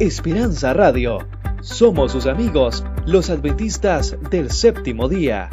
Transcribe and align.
Esperanza 0.00 0.72
Radio. 0.72 1.18
Somos 1.60 2.12
sus 2.12 2.26
amigos, 2.26 2.84
los 3.06 3.30
adventistas 3.30 4.16
del 4.30 4.50
séptimo 4.50 5.08
día. 5.08 5.48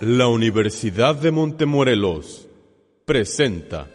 La 0.00 0.26
Universidad 0.26 1.14
de 1.14 1.30
Montemorelos 1.30 2.48
presenta 3.04 3.88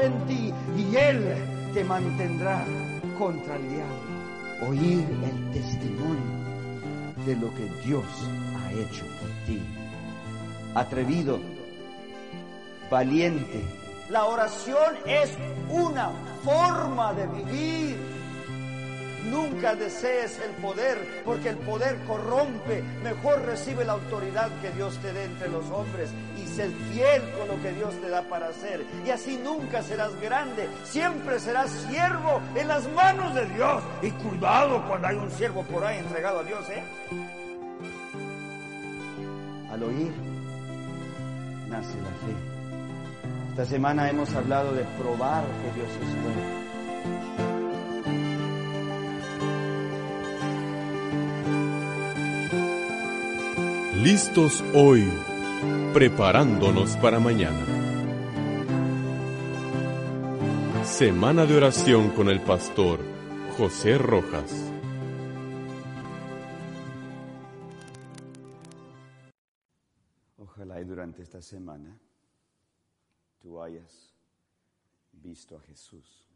En 0.00 0.26
ti 0.26 0.52
y 0.76 0.96
Él 0.96 1.22
te 1.74 1.84
mantendrá 1.84 2.64
contra 3.18 3.56
el 3.56 3.68
diablo. 3.68 4.68
Oír 4.68 5.04
el 5.22 5.52
testimonio 5.52 6.42
de 7.26 7.36
lo 7.36 7.54
que 7.54 7.68
Dios 7.84 8.04
ha 8.56 8.72
hecho 8.72 9.04
por 9.04 9.28
ti. 9.46 9.62
Atrevido, 10.74 11.38
valiente. 12.90 13.62
La 14.08 14.24
oración 14.24 14.94
es 15.06 15.30
una 15.68 16.10
forma 16.42 17.12
de 17.12 17.26
vivir. 17.26 17.96
Nunca 19.30 19.74
desees 19.74 20.38
el 20.40 20.52
poder, 20.62 21.22
porque 21.24 21.50
el 21.50 21.58
poder 21.58 21.98
corrompe. 22.06 22.82
Mejor 23.04 23.42
recibe 23.42 23.84
la 23.84 23.92
autoridad 23.92 24.50
que 24.62 24.70
Dios 24.70 24.98
te 24.98 25.12
dé 25.12 25.24
entre 25.24 25.48
los 25.48 25.66
hombres 25.70 26.10
sé 26.54 26.68
fiel 26.92 27.22
con 27.38 27.48
lo 27.48 27.62
que 27.62 27.72
Dios 27.72 27.94
te 28.00 28.08
da 28.08 28.22
para 28.22 28.48
hacer. 28.48 28.84
Y 29.06 29.10
así 29.10 29.38
nunca 29.42 29.82
serás 29.82 30.18
grande, 30.20 30.68
siempre 30.84 31.38
serás 31.38 31.70
siervo 31.88 32.40
en 32.54 32.68
las 32.68 32.88
manos 32.92 33.34
de 33.34 33.46
Dios. 33.46 33.82
Y 34.02 34.10
cuidado 34.10 34.86
cuando 34.86 35.08
hay 35.08 35.16
un 35.16 35.30
siervo 35.30 35.62
por 35.64 35.84
ahí 35.84 35.98
entregado 35.98 36.40
a 36.40 36.44
Dios, 36.44 36.68
¿eh? 36.70 36.82
Al 39.70 39.82
oír, 39.82 40.12
nace 41.68 41.96
la 41.96 42.10
fe. 42.26 42.52
Esta 43.50 43.66
semana 43.66 44.08
hemos 44.08 44.34
hablado 44.34 44.72
de 44.72 44.82
probar 44.98 45.44
que 45.44 45.80
Dios 45.80 45.90
es 46.00 46.22
bueno. 46.22 46.62
Listos 54.02 54.64
hoy, 54.74 55.08
preparándonos 55.92 56.96
para 56.96 57.20
mañana. 57.20 57.66
Semana 60.84 61.44
de 61.44 61.56
oración 61.56 62.10
con 62.10 62.30
el 62.30 62.40
pastor 62.40 62.98
José 63.58 63.98
Rojas. 63.98 64.50
Ojalá 70.38 70.80
y 70.80 70.84
durante 70.84 71.22
esta 71.22 71.42
semana 71.42 71.98
tú 73.38 73.60
hayas 73.60 74.14
visto 75.12 75.56
a 75.56 75.60
Jesús. 75.60 76.26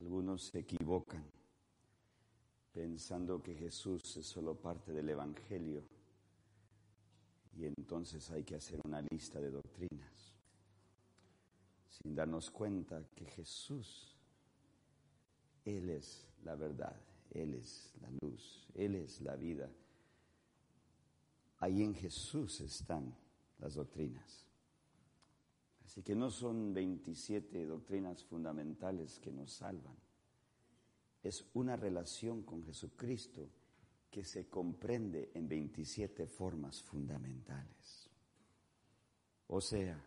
Algunos 0.00 0.44
se 0.44 0.60
equivocan 0.60 1.24
pensando 2.72 3.42
que 3.42 3.54
Jesús 3.54 4.16
es 4.16 4.26
solo 4.26 4.54
parte 4.54 4.92
del 4.92 5.10
Evangelio 5.10 5.95
y 7.56 7.64
entonces 7.64 8.30
hay 8.30 8.44
que 8.44 8.54
hacer 8.54 8.80
una 8.84 9.00
lista 9.02 9.40
de 9.40 9.50
doctrinas 9.50 10.34
sin 11.88 12.14
darnos 12.14 12.50
cuenta 12.50 13.02
que 13.14 13.24
Jesús, 13.24 14.14
Él 15.64 15.88
es 15.90 16.26
la 16.44 16.54
verdad, 16.54 17.00
Él 17.30 17.54
es 17.54 17.92
la 18.00 18.10
luz, 18.20 18.68
Él 18.74 18.94
es 18.96 19.20
la 19.22 19.34
vida. 19.36 19.70
Ahí 21.58 21.82
en 21.82 21.94
Jesús 21.94 22.60
están 22.60 23.16
las 23.58 23.74
doctrinas. 23.74 24.44
Así 25.86 26.02
que 26.02 26.14
no 26.14 26.30
son 26.30 26.74
27 26.74 27.64
doctrinas 27.64 28.22
fundamentales 28.22 29.18
que 29.18 29.32
nos 29.32 29.52
salvan 29.52 29.96
es 31.26 31.44
una 31.54 31.76
relación 31.76 32.42
con 32.42 32.62
Jesucristo 32.62 33.48
que 34.16 34.24
se 34.24 34.48
comprende 34.48 35.30
en 35.34 35.46
27 35.46 36.26
formas 36.26 36.82
fundamentales. 36.82 38.08
O 39.48 39.60
sea, 39.60 40.02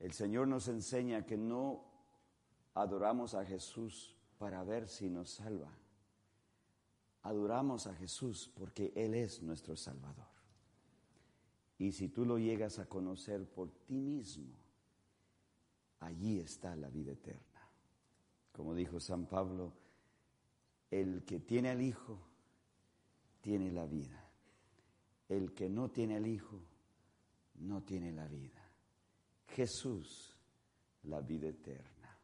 el 0.00 0.12
Señor 0.12 0.48
nos 0.48 0.66
enseña 0.66 1.24
que 1.24 1.36
no 1.36 1.84
adoramos 2.74 3.34
a 3.34 3.44
Jesús 3.44 4.16
para 4.36 4.64
ver 4.64 4.88
si 4.88 5.08
nos 5.08 5.30
salva. 5.30 5.72
Adoramos 7.22 7.86
a 7.86 7.94
Jesús 7.94 8.50
porque 8.52 8.92
Él 8.96 9.14
es 9.14 9.44
nuestro 9.44 9.76
Salvador. 9.76 10.26
Y 11.78 11.92
si 11.92 12.08
tú 12.08 12.24
lo 12.24 12.36
llegas 12.36 12.80
a 12.80 12.88
conocer 12.88 13.48
por 13.48 13.70
ti 13.86 14.00
mismo, 14.00 14.56
allí 16.00 16.40
está 16.40 16.74
la 16.74 16.90
vida 16.90 17.12
eterna. 17.12 17.62
Como 18.50 18.74
dijo 18.74 18.98
San 18.98 19.26
Pablo, 19.26 19.72
el 20.90 21.24
que 21.24 21.38
tiene 21.38 21.70
al 21.70 21.80
Hijo 21.80 22.31
tiene 23.42 23.70
la 23.70 23.84
vida. 23.84 24.18
El 25.28 25.52
que 25.52 25.68
no 25.68 25.90
tiene 25.90 26.16
al 26.16 26.26
Hijo 26.26 26.58
no 27.56 27.82
tiene 27.82 28.10
la 28.12 28.26
vida. 28.26 28.62
Jesús, 29.48 30.34
la 31.02 31.20
vida 31.20 31.48
eterna. 31.48 32.18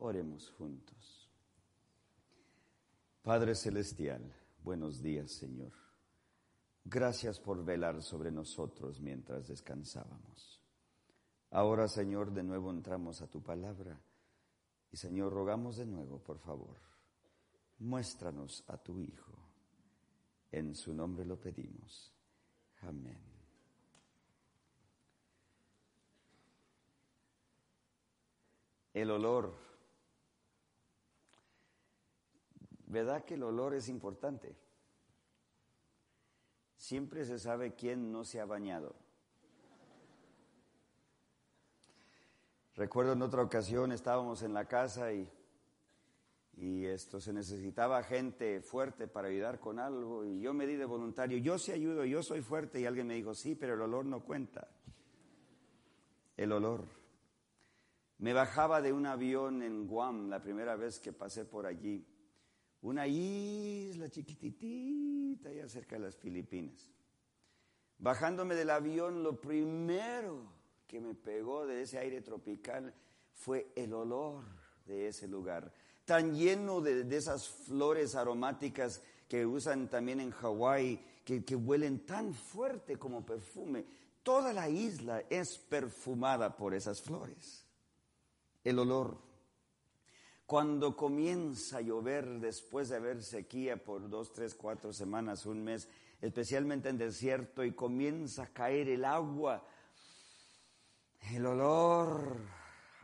Oremos 0.00 0.50
juntos. 0.50 1.30
Padre 3.22 3.54
Celestial, 3.54 4.34
buenos 4.64 5.00
días 5.00 5.30
Señor. 5.30 5.72
Gracias 6.84 7.38
por 7.38 7.64
velar 7.64 8.02
sobre 8.02 8.32
nosotros 8.32 9.00
mientras 9.00 9.46
descansábamos. 9.46 10.60
Ahora 11.50 11.86
Señor, 11.86 12.32
de 12.32 12.42
nuevo 12.42 12.72
entramos 12.72 13.22
a 13.22 13.28
tu 13.28 13.40
palabra 13.40 14.00
y 14.90 14.96
Señor, 14.96 15.32
rogamos 15.32 15.76
de 15.76 15.86
nuevo, 15.86 16.18
por 16.18 16.40
favor 16.40 16.92
muéstranos 17.82 18.64
a 18.68 18.76
tu 18.78 18.98
Hijo. 18.98 19.32
En 20.52 20.74
su 20.74 20.92
nombre 20.92 21.24
lo 21.24 21.40
pedimos. 21.40 22.12
Amén. 22.82 23.18
El 28.92 29.10
olor. 29.10 29.54
¿Verdad 32.86 33.24
que 33.24 33.34
el 33.34 33.42
olor 33.42 33.72
es 33.72 33.88
importante? 33.88 34.54
Siempre 36.76 37.24
se 37.24 37.38
sabe 37.38 37.74
quién 37.74 38.12
no 38.12 38.22
se 38.22 38.38
ha 38.38 38.44
bañado. 38.44 38.94
Recuerdo 42.74 43.12
en 43.12 43.22
otra 43.22 43.42
ocasión 43.42 43.92
estábamos 43.92 44.42
en 44.42 44.52
la 44.52 44.66
casa 44.66 45.12
y 45.12 45.30
y 46.54 46.84
esto 46.84 47.20
se 47.20 47.32
necesitaba 47.32 48.02
gente 48.02 48.60
fuerte 48.60 49.08
para 49.08 49.28
ayudar 49.28 49.58
con 49.58 49.78
algo 49.78 50.24
y 50.24 50.40
yo 50.40 50.52
me 50.52 50.66
di 50.66 50.76
de 50.76 50.84
voluntario, 50.84 51.38
yo 51.38 51.58
sí 51.58 51.72
ayudo, 51.72 52.04
yo 52.04 52.22
soy 52.22 52.42
fuerte 52.42 52.80
y 52.80 52.86
alguien 52.86 53.06
me 53.06 53.14
dijo, 53.14 53.34
sí, 53.34 53.54
pero 53.54 53.74
el 53.74 53.80
olor 53.80 54.04
no 54.04 54.22
cuenta. 54.22 54.68
El 56.36 56.52
olor. 56.52 56.84
Me 58.18 58.32
bajaba 58.32 58.80
de 58.80 58.92
un 58.92 59.06
avión 59.06 59.62
en 59.62 59.86
Guam 59.86 60.28
la 60.28 60.40
primera 60.42 60.76
vez 60.76 61.00
que 61.00 61.12
pasé 61.12 61.44
por 61.44 61.66
allí, 61.66 62.06
una 62.82 63.06
isla 63.06 64.08
chiquititita 64.08 65.48
allá 65.48 65.68
cerca 65.68 65.96
de 65.96 66.02
las 66.02 66.16
Filipinas. 66.16 66.88
Bajándome 67.98 68.54
del 68.54 68.70
avión, 68.70 69.22
lo 69.22 69.40
primero 69.40 70.52
que 70.86 71.00
me 71.00 71.14
pegó 71.14 71.66
de 71.66 71.82
ese 71.82 71.98
aire 71.98 72.20
tropical 72.20 72.94
fue 73.32 73.72
el 73.74 73.94
olor 73.94 74.44
de 74.84 75.08
ese 75.08 75.26
lugar 75.26 75.72
tan 76.04 76.34
lleno 76.34 76.80
de, 76.80 77.16
esas 77.16 77.48
flores 77.48 78.14
aromáticas 78.14 79.02
que 79.28 79.46
usan 79.46 79.88
también 79.88 80.20
en 80.20 80.30
Hawái, 80.30 81.00
que, 81.24 81.44
que 81.44 81.56
huelen 81.56 82.04
tan 82.06 82.34
fuerte 82.34 82.98
como 82.98 83.24
perfume. 83.24 83.84
Toda 84.22 84.52
la 84.52 84.68
isla 84.68 85.24
es 85.30 85.58
perfumada 85.58 86.56
por 86.56 86.74
esas 86.74 87.00
flores. 87.00 87.64
El 88.62 88.78
olor. 88.78 89.18
Cuando 90.46 90.96
comienza 90.96 91.78
a 91.78 91.80
llover 91.80 92.40
después 92.40 92.90
de 92.90 92.96
haber 92.96 93.22
sequía 93.22 93.82
por 93.82 94.08
dos, 94.10 94.32
tres, 94.32 94.54
cuatro 94.54 94.92
semanas, 94.92 95.46
un 95.46 95.64
mes, 95.64 95.88
especialmente 96.20 96.88
en 96.90 96.98
desierto, 96.98 97.64
y 97.64 97.72
comienza 97.72 98.42
a 98.44 98.52
caer 98.52 98.88
el 98.90 99.04
agua, 99.04 99.66
el 101.30 101.46
olor 101.46 102.36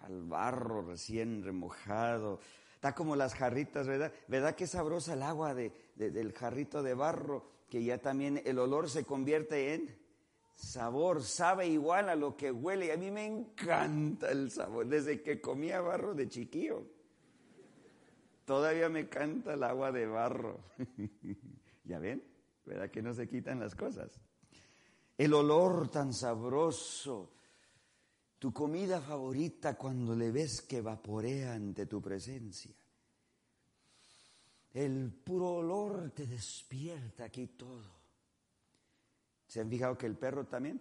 al 0.02 0.22
barro 0.24 0.82
recién 0.82 1.42
remojado, 1.42 2.40
Está 2.78 2.94
como 2.94 3.16
las 3.16 3.34
jarritas, 3.34 3.88
¿verdad? 3.88 4.12
¿Verdad 4.28 4.54
que 4.54 4.68
sabrosa 4.68 5.14
el 5.14 5.24
agua 5.24 5.52
de, 5.52 5.72
del 5.96 6.32
jarrito 6.32 6.80
de 6.80 6.94
barro? 6.94 7.44
Que 7.68 7.82
ya 7.82 7.98
también 7.98 8.40
el 8.44 8.56
olor 8.60 8.88
se 8.88 9.04
convierte 9.04 9.74
en 9.74 9.98
sabor, 10.54 11.24
sabe 11.24 11.66
igual 11.66 12.08
a 12.08 12.14
lo 12.14 12.36
que 12.36 12.52
huele. 12.52 12.86
Y 12.86 12.90
a 12.90 12.96
mí 12.96 13.10
me 13.10 13.26
encanta 13.26 14.30
el 14.30 14.52
sabor, 14.52 14.86
desde 14.86 15.20
que 15.24 15.40
comía 15.40 15.80
barro 15.80 16.14
de 16.14 16.28
chiquillo. 16.28 16.84
Todavía 18.44 18.88
me 18.88 19.08
canta 19.08 19.54
el 19.54 19.64
agua 19.64 19.90
de 19.90 20.06
barro. 20.06 20.60
¿Ya 21.82 21.98
ven? 21.98 22.22
¿Verdad 22.64 22.92
que 22.92 23.02
no 23.02 23.12
se 23.12 23.28
quitan 23.28 23.58
las 23.58 23.74
cosas? 23.74 24.20
El 25.16 25.34
olor 25.34 25.88
tan 25.88 26.12
sabroso. 26.12 27.28
Tu 28.38 28.52
comida 28.52 29.00
favorita 29.00 29.76
cuando 29.76 30.14
le 30.14 30.30
ves 30.30 30.62
que 30.62 30.80
vaporea 30.80 31.54
ante 31.54 31.86
tu 31.86 32.00
presencia. 32.00 32.72
El 34.72 35.12
puro 35.12 35.54
olor 35.54 36.10
te 36.10 36.26
despierta 36.26 37.24
aquí 37.24 37.48
todo. 37.48 37.98
¿Se 39.46 39.60
han 39.60 39.68
fijado 39.68 39.98
que 39.98 40.06
el 40.06 40.16
perro 40.16 40.46
también 40.46 40.80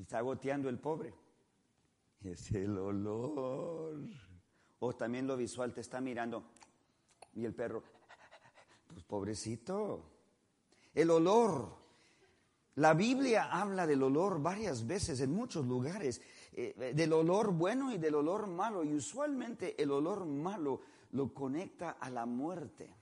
está 0.00 0.20
goteando 0.20 0.68
el 0.68 0.78
pobre? 0.78 1.14
Es 2.24 2.50
el 2.52 2.76
olor. 2.76 4.00
O 4.80 4.96
también 4.96 5.26
lo 5.26 5.36
visual 5.36 5.72
te 5.72 5.80
está 5.80 6.00
mirando 6.00 6.50
y 7.34 7.44
el 7.44 7.54
perro, 7.54 7.82
pues 8.88 9.04
pobrecito. 9.04 10.10
El 10.94 11.10
olor. 11.10 11.81
La 12.76 12.94
Biblia 12.94 13.50
habla 13.50 13.86
del 13.86 14.02
olor 14.02 14.40
varias 14.40 14.86
veces 14.86 15.20
en 15.20 15.32
muchos 15.32 15.66
lugares, 15.66 16.22
eh, 16.54 16.92
del 16.94 17.12
olor 17.12 17.52
bueno 17.52 17.92
y 17.92 17.98
del 17.98 18.14
olor 18.14 18.46
malo. 18.46 18.82
Y 18.82 18.94
usualmente 18.94 19.80
el 19.82 19.90
olor 19.90 20.24
malo 20.24 20.80
lo 21.10 21.34
conecta 21.34 21.90
a 21.90 22.08
la 22.08 22.24
muerte. 22.24 22.94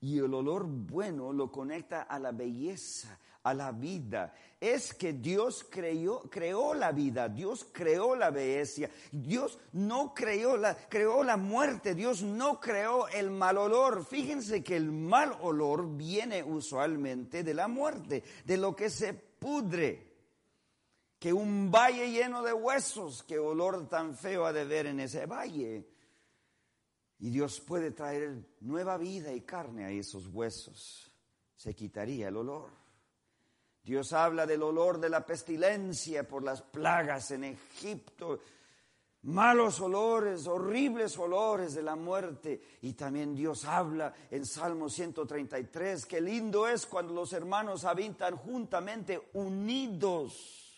Y 0.00 0.18
el 0.18 0.32
olor 0.32 0.66
bueno 0.66 1.32
lo 1.32 1.50
conecta 1.50 2.02
a 2.02 2.18
la 2.18 2.30
belleza, 2.30 3.18
a 3.42 3.54
la 3.54 3.72
vida. 3.72 4.34
Es 4.60 4.94
que 4.94 5.12
Dios 5.12 5.66
creó, 5.68 6.74
la 6.74 6.92
vida, 6.92 7.28
Dios 7.28 7.66
creó 7.72 8.14
la 8.14 8.30
belleza, 8.30 8.88
Dios 9.10 9.58
no 9.72 10.14
creó 10.14 10.56
la, 10.56 10.76
creó 10.88 11.24
la 11.24 11.36
muerte, 11.36 11.94
Dios 11.94 12.22
no 12.22 12.60
creó 12.60 13.08
el 13.08 13.30
mal 13.30 13.58
olor. 13.58 14.04
Fíjense 14.04 14.62
que 14.62 14.76
el 14.76 14.92
mal 14.92 15.36
olor 15.42 15.96
viene 15.96 16.42
usualmente 16.42 17.42
de 17.42 17.54
la 17.54 17.66
muerte, 17.66 18.22
de 18.44 18.56
lo 18.56 18.76
que 18.76 18.88
se 18.88 19.14
pudre. 19.14 20.12
Que 21.18 21.32
un 21.32 21.70
valle 21.70 22.10
lleno 22.10 22.42
de 22.42 22.52
huesos, 22.52 23.22
qué 23.22 23.38
olor 23.38 23.88
tan 23.88 24.16
feo 24.16 24.44
ha 24.44 24.52
de 24.52 24.64
ver 24.64 24.86
en 24.86 25.00
ese 25.00 25.26
valle. 25.26 25.88
Y 27.20 27.30
Dios 27.30 27.60
puede 27.60 27.92
traer 27.92 28.44
nueva 28.60 28.96
vida 28.98 29.32
y 29.32 29.42
carne 29.42 29.84
a 29.84 29.90
esos 29.90 30.26
huesos. 30.26 31.12
Se 31.54 31.74
quitaría 31.74 32.26
el 32.26 32.36
olor. 32.36 32.81
Dios 33.84 34.12
habla 34.12 34.46
del 34.46 34.62
olor 34.62 35.00
de 35.00 35.08
la 35.08 35.26
pestilencia 35.26 36.26
por 36.26 36.44
las 36.44 36.62
plagas 36.62 37.30
en 37.32 37.44
Egipto. 37.44 38.40
Malos 39.22 39.80
olores, 39.80 40.46
horribles 40.46 41.18
olores 41.18 41.74
de 41.74 41.82
la 41.82 41.96
muerte. 41.96 42.78
Y 42.82 42.92
también 42.94 43.34
Dios 43.34 43.64
habla 43.64 44.12
en 44.30 44.46
Salmo 44.46 44.88
133, 44.88 46.06
que 46.06 46.20
lindo 46.20 46.68
es 46.68 46.86
cuando 46.86 47.12
los 47.12 47.32
hermanos 47.32 47.84
habitan 47.84 48.36
juntamente 48.36 49.30
unidos 49.34 50.71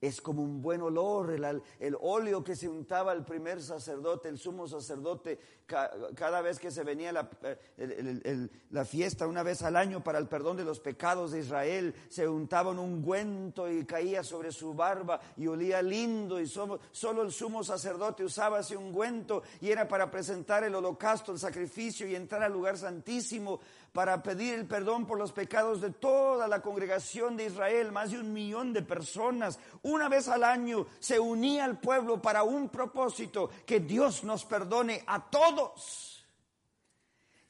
es 0.00 0.22
como 0.22 0.42
un 0.42 0.62
buen 0.62 0.80
olor, 0.80 1.30
el, 1.30 1.96
óleo 2.00 2.42
que 2.42 2.56
se 2.56 2.68
untaba 2.68 3.12
el 3.12 3.22
primer 3.22 3.62
sacerdote, 3.62 4.28
el 4.28 4.38
sumo 4.38 4.66
sacerdote, 4.66 5.38
cada 5.66 6.40
vez 6.40 6.58
que 6.58 6.70
se 6.70 6.82
venía 6.82 7.12
la, 7.12 7.28
eh, 7.42 8.48
la, 8.70 8.84
fiesta, 8.84 9.26
una 9.26 9.42
vez 9.42 9.62
al 9.62 9.76
año 9.76 10.02
para 10.02 10.18
el 10.18 10.26
perdón 10.26 10.56
de 10.56 10.64
los 10.64 10.80
pecados 10.80 11.32
de 11.32 11.40
Israel, 11.40 11.94
se 12.08 12.26
untaba 12.26 12.70
un 12.70 12.78
ungüento 12.78 13.70
y 13.70 13.84
caía 13.84 14.24
sobre 14.24 14.52
su 14.52 14.72
barba 14.72 15.20
y 15.36 15.46
olía 15.46 15.82
lindo 15.82 16.40
y 16.40 16.46
solo, 16.46 16.80
solo 16.92 17.22
el 17.22 17.30
sumo 17.30 17.62
sacerdote 17.62 18.24
usaba 18.24 18.60
ese 18.60 18.76
ungüento 18.76 19.42
y 19.60 19.70
era 19.70 19.86
para 19.86 20.10
presentar 20.10 20.64
el 20.64 20.74
holocausto, 20.74 21.32
el 21.32 21.38
sacrificio 21.38 22.06
y 22.06 22.14
entrar 22.14 22.42
al 22.42 22.52
lugar 22.52 22.78
santísimo 22.78 23.60
para 23.92 24.22
pedir 24.22 24.54
el 24.54 24.66
perdón 24.66 25.06
por 25.06 25.18
los 25.18 25.32
pecados 25.32 25.80
de 25.80 25.90
toda 25.90 26.46
la 26.46 26.62
congregación 26.62 27.36
de 27.36 27.46
Israel, 27.46 27.90
más 27.90 28.12
de 28.12 28.20
un 28.20 28.32
millón 28.32 28.72
de 28.72 28.82
personas. 28.82 29.58
Una 29.82 30.08
vez 30.08 30.28
al 30.28 30.44
año 30.44 30.86
se 31.00 31.18
unía 31.18 31.64
al 31.64 31.80
pueblo 31.80 32.22
para 32.22 32.44
un 32.44 32.68
propósito, 32.68 33.50
que 33.66 33.80
Dios 33.80 34.22
nos 34.22 34.44
perdone 34.44 35.02
a 35.06 35.28
todos. 35.28 36.24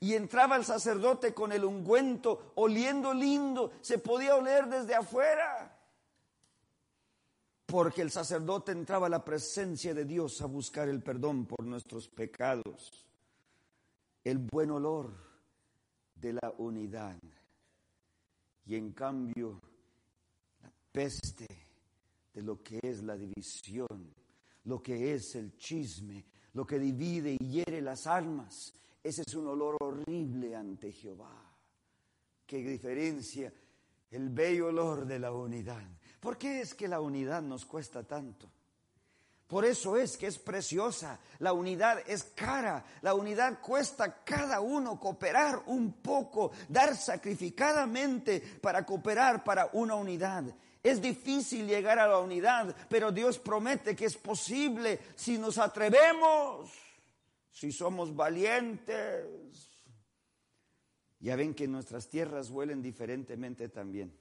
Y 0.00 0.14
entraba 0.14 0.56
el 0.56 0.64
sacerdote 0.64 1.34
con 1.34 1.52
el 1.52 1.62
ungüento, 1.62 2.52
oliendo 2.54 3.12
lindo, 3.12 3.72
se 3.82 3.98
podía 3.98 4.34
oler 4.34 4.66
desde 4.66 4.94
afuera. 4.94 5.76
Porque 7.66 8.00
el 8.00 8.10
sacerdote 8.10 8.72
entraba 8.72 9.08
a 9.08 9.10
la 9.10 9.24
presencia 9.24 9.92
de 9.92 10.06
Dios 10.06 10.40
a 10.40 10.46
buscar 10.46 10.88
el 10.88 11.02
perdón 11.02 11.44
por 11.44 11.64
nuestros 11.64 12.08
pecados. 12.08 13.06
El 14.24 14.38
buen 14.38 14.70
olor 14.70 15.29
de 16.20 16.34
la 16.34 16.54
unidad. 16.58 17.16
Y 18.66 18.76
en 18.76 18.92
cambio, 18.92 19.60
la 20.62 20.70
peste 20.92 21.46
de 22.32 22.42
lo 22.42 22.62
que 22.62 22.78
es 22.82 23.02
la 23.02 23.16
división, 23.16 24.12
lo 24.64 24.82
que 24.82 25.14
es 25.14 25.34
el 25.34 25.56
chisme, 25.56 26.24
lo 26.52 26.66
que 26.66 26.78
divide 26.78 27.36
y 27.38 27.48
hiere 27.48 27.80
las 27.80 28.06
almas, 28.06 28.72
ese 29.02 29.22
es 29.26 29.34
un 29.34 29.46
olor 29.46 29.76
horrible 29.80 30.54
ante 30.54 30.92
Jehová, 30.92 31.56
que 32.46 32.58
diferencia 32.58 33.52
el 34.10 34.28
bello 34.28 34.66
olor 34.66 35.06
de 35.06 35.18
la 35.18 35.32
unidad. 35.32 35.86
¿Por 36.20 36.36
qué 36.36 36.60
es 36.60 36.74
que 36.74 36.88
la 36.88 37.00
unidad 37.00 37.42
nos 37.42 37.64
cuesta 37.64 38.02
tanto? 38.02 38.50
Por 39.50 39.64
eso 39.64 39.96
es 39.96 40.16
que 40.16 40.28
es 40.28 40.38
preciosa. 40.38 41.18
La 41.40 41.52
unidad 41.52 42.04
es 42.06 42.22
cara. 42.22 42.84
La 43.02 43.14
unidad 43.14 43.60
cuesta 43.60 44.22
cada 44.22 44.60
uno 44.60 45.00
cooperar 45.00 45.64
un 45.66 45.94
poco, 45.94 46.52
dar 46.68 46.96
sacrificadamente 46.96 48.40
para 48.62 48.86
cooperar 48.86 49.42
para 49.42 49.68
una 49.72 49.96
unidad. 49.96 50.44
Es 50.84 51.02
difícil 51.02 51.66
llegar 51.66 51.98
a 51.98 52.06
la 52.06 52.20
unidad, 52.20 52.76
pero 52.88 53.10
Dios 53.10 53.40
promete 53.40 53.96
que 53.96 54.04
es 54.04 54.16
posible 54.16 55.00
si 55.16 55.36
nos 55.36 55.58
atrevemos, 55.58 56.70
si 57.50 57.72
somos 57.72 58.14
valientes. 58.14 59.68
Ya 61.18 61.34
ven 61.34 61.54
que 61.54 61.66
nuestras 61.66 62.08
tierras 62.08 62.50
huelen 62.50 62.80
diferentemente 62.80 63.68
también. 63.68 64.16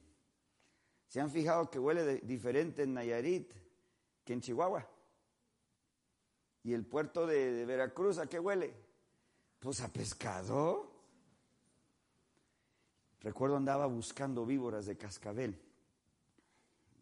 ¿Se 1.07 1.21
han 1.21 1.29
fijado 1.29 1.69
que 1.69 1.77
huele 1.77 2.17
diferente 2.21 2.81
en 2.81 2.95
Nayarit 2.95 3.53
que 4.23 4.33
en 4.33 4.41
Chihuahua? 4.41 4.89
¿Y 6.63 6.73
el 6.73 6.85
puerto 6.85 7.25
de, 7.25 7.65
Veracruz 7.65 8.17
a 8.17 8.27
qué 8.27 8.39
huele? 8.39 8.73
Pues 9.59 9.81
a 9.81 9.91
pescado. 9.91 10.91
Recuerdo 13.21 13.57
andaba 13.57 13.85
buscando 13.85 14.45
víboras 14.45 14.85
de 14.85 14.97
cascabel. 14.97 15.59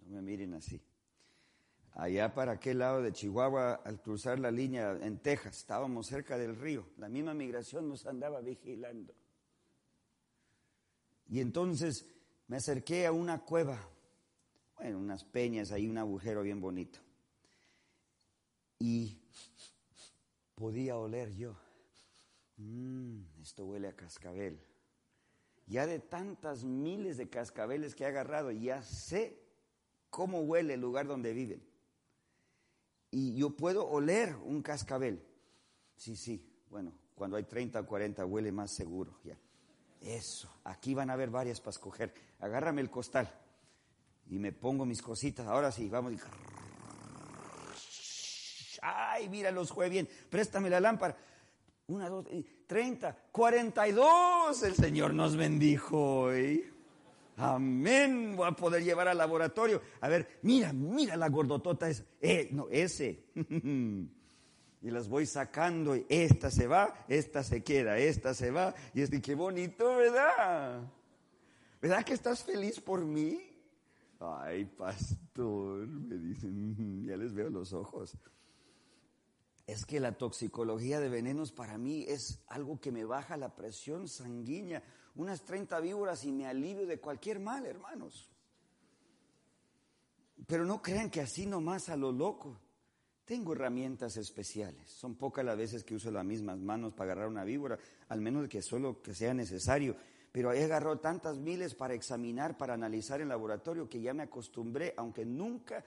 No 0.06 0.16
me 0.16 0.22
miren 0.22 0.54
así. 0.54 0.82
Allá 1.94 2.34
para 2.34 2.54
aquel 2.54 2.80
lado 2.80 3.02
de 3.02 3.12
Chihuahua, 3.12 3.82
al 3.84 4.00
cruzar 4.02 4.40
la 4.40 4.52
línea 4.52 4.98
en 5.02 5.18
Texas, 5.18 5.58
estábamos 5.58 6.06
cerca 6.08 6.38
del 6.38 6.56
río. 6.56 6.86
La 6.98 7.10
misma 7.10 7.34
migración 7.34 7.90
nos 7.90 8.06
andaba 8.06 8.40
vigilando. 8.40 9.16
Y 11.28 11.40
entonces 11.40 12.06
me 12.48 12.58
acerqué 12.58 13.08
a 13.08 13.12
una 13.12 13.44
cueva, 13.44 13.80
bueno, 14.78 15.00
unas 15.00 15.24
peñas, 15.24 15.72
ahí 15.72 15.88
un 15.88 15.98
agujero 15.98 16.44
bien 16.44 16.62
bonito. 16.62 17.00
Y 18.80 19.20
podía 20.56 20.98
oler 20.98 21.34
yo. 21.36 21.56
Mm, 22.58 23.22
esto 23.42 23.66
huele 23.66 23.88
a 23.88 23.96
cascabel. 23.96 24.60
Ya 25.68 25.86
de 25.86 26.00
tantas 26.00 26.64
miles 26.64 27.18
de 27.18 27.30
cascabeles 27.30 27.94
que 27.94 28.04
he 28.04 28.08
agarrado, 28.08 28.52
ya 28.52 28.82
sé 28.82 29.38
cómo 30.10 30.42
huele 30.42 30.76
el 30.76 30.82
lugar 30.82 31.08
donde 31.08 31.34
viven. 31.34 31.62
Y 33.12 33.36
yo 33.36 33.52
puedo 33.52 33.88
oler 33.88 34.36
un 34.36 34.62
cascabel. 34.62 35.24
Sí, 35.96 36.16
sí. 36.16 36.44
Bueno, 36.70 36.94
cuando 37.16 37.38
hay 37.38 37.44
30 37.44 37.80
o 37.82 37.86
40 37.86 38.26
huele 38.26 38.52
más 38.52 38.74
seguro. 38.74 39.20
Ya. 39.24 39.38
Eso. 40.02 40.50
Aquí 40.64 40.94
van 40.94 41.10
a 41.10 41.14
haber 41.14 41.30
varias 41.30 41.60
para 41.60 41.72
escoger. 41.72 42.14
Agárrame 42.40 42.82
el 42.82 42.90
costal. 42.90 43.30
Y 44.30 44.40
me 44.40 44.52
pongo 44.52 44.86
mis 44.86 45.02
cositas. 45.02 45.48
Ahora 45.48 45.72
sí, 45.72 45.90
vamos. 45.90 46.14
Ay, 48.82 49.30
mira, 49.30 49.52
los 49.52 49.72
juegue 49.72 49.90
bien. 49.90 50.10
Préstame 50.30 50.70
la 50.70 50.80
lámpara. 50.80 51.16
Una, 51.88 52.10
dos, 52.10 52.26
treinta, 52.66 53.18
cuarenta 53.32 53.88
y 53.88 53.92
dos. 53.92 54.62
El 54.64 54.76
Señor 54.76 55.14
nos 55.14 55.36
bendijo 55.36 56.22
hoy. 56.22 56.70
Amén. 57.38 58.36
Voy 58.36 58.48
a 58.48 58.52
poder 58.52 58.84
llevar 58.84 59.08
al 59.08 59.18
laboratorio. 59.18 59.82
A 60.02 60.10
ver, 60.10 60.40
mira, 60.42 60.74
mira 60.74 61.16
la 61.16 61.30
gordotota. 61.30 61.90
Es, 61.90 62.04
eh, 62.20 62.50
no, 62.52 62.68
ese. 62.70 63.26
y 63.36 64.92
las 64.92 65.08
voy 65.08 65.26
sacando. 65.26 65.96
Esta 66.10 66.50
se 66.50 66.68
va, 66.68 67.06
esta 67.08 67.44
se 67.44 67.64
queda, 67.64 67.98
esta 67.98 68.34
se 68.34 68.52
va. 68.52 68.74
Y 68.94 69.02
este, 69.02 69.22
qué 69.22 69.36
bonito, 69.36 69.98
¿verdad? 69.98 70.82
¿Verdad 71.82 72.04
que 72.04 72.14
estás 72.14 72.44
feliz 72.44 72.80
por 72.80 73.06
mí? 73.06 73.40
Ay, 74.20 74.66
pastor, 74.66 75.88
me 75.88 76.18
dicen, 76.18 77.06
ya 77.06 77.16
les 77.16 77.34
veo 77.34 77.50
los 77.50 77.72
ojos. 77.72 78.18
Es 79.68 79.86
que 79.86 80.00
la 80.00 80.14
toxicología 80.14 81.02
de 81.02 81.10
venenos 81.10 81.52
para 81.52 81.78
mí 81.78 82.06
es 82.08 82.42
algo 82.48 82.80
que 82.80 82.92
me 82.92 83.04
baja 83.04 83.36
la 83.36 83.54
presión 83.54 84.08
sanguínea, 84.08 84.82
unas 85.16 85.44
30 85.44 85.82
víboras 85.82 86.24
y 86.24 86.32
me 86.32 86.48
alivio 86.48 86.88
de 86.88 87.02
cualquier 87.02 87.42
mal, 87.42 87.66
hermanos. 87.66 88.32
Pero 90.48 90.64
no 90.64 90.82
crean 90.82 91.10
que 91.10 91.20
así 91.20 91.46
nomás 91.46 91.90
a 91.90 91.98
lo 91.98 92.14
loco. 92.14 92.58
Tengo 93.26 93.52
herramientas 93.52 94.16
especiales. 94.16 94.90
Son 94.90 95.16
pocas 95.16 95.44
las 95.44 95.58
veces 95.58 95.84
que 95.84 95.96
uso 95.96 96.12
las 96.12 96.24
mismas 96.24 96.58
manos 96.60 96.94
para 96.94 97.12
agarrar 97.12 97.30
una 97.30 97.44
víbora, 97.44 97.78
al 98.08 98.22
menos 98.22 98.48
que 98.48 98.62
solo 98.62 99.02
que 99.02 99.14
sea 99.14 99.34
necesario. 99.34 99.98
Pero 100.32 100.54
he 100.54 100.64
agarrado 100.64 101.00
tantas 101.00 101.38
miles 101.38 101.76
para 101.76 101.94
examinar, 101.94 102.58
para 102.58 102.76
analizar 102.76 103.20
en 103.20 103.28
laboratorio, 103.28 103.90
que 103.90 104.00
ya 104.00 104.14
me 104.14 104.24
acostumbré, 104.24 104.94
aunque 104.96 105.26
nunca 105.26 105.84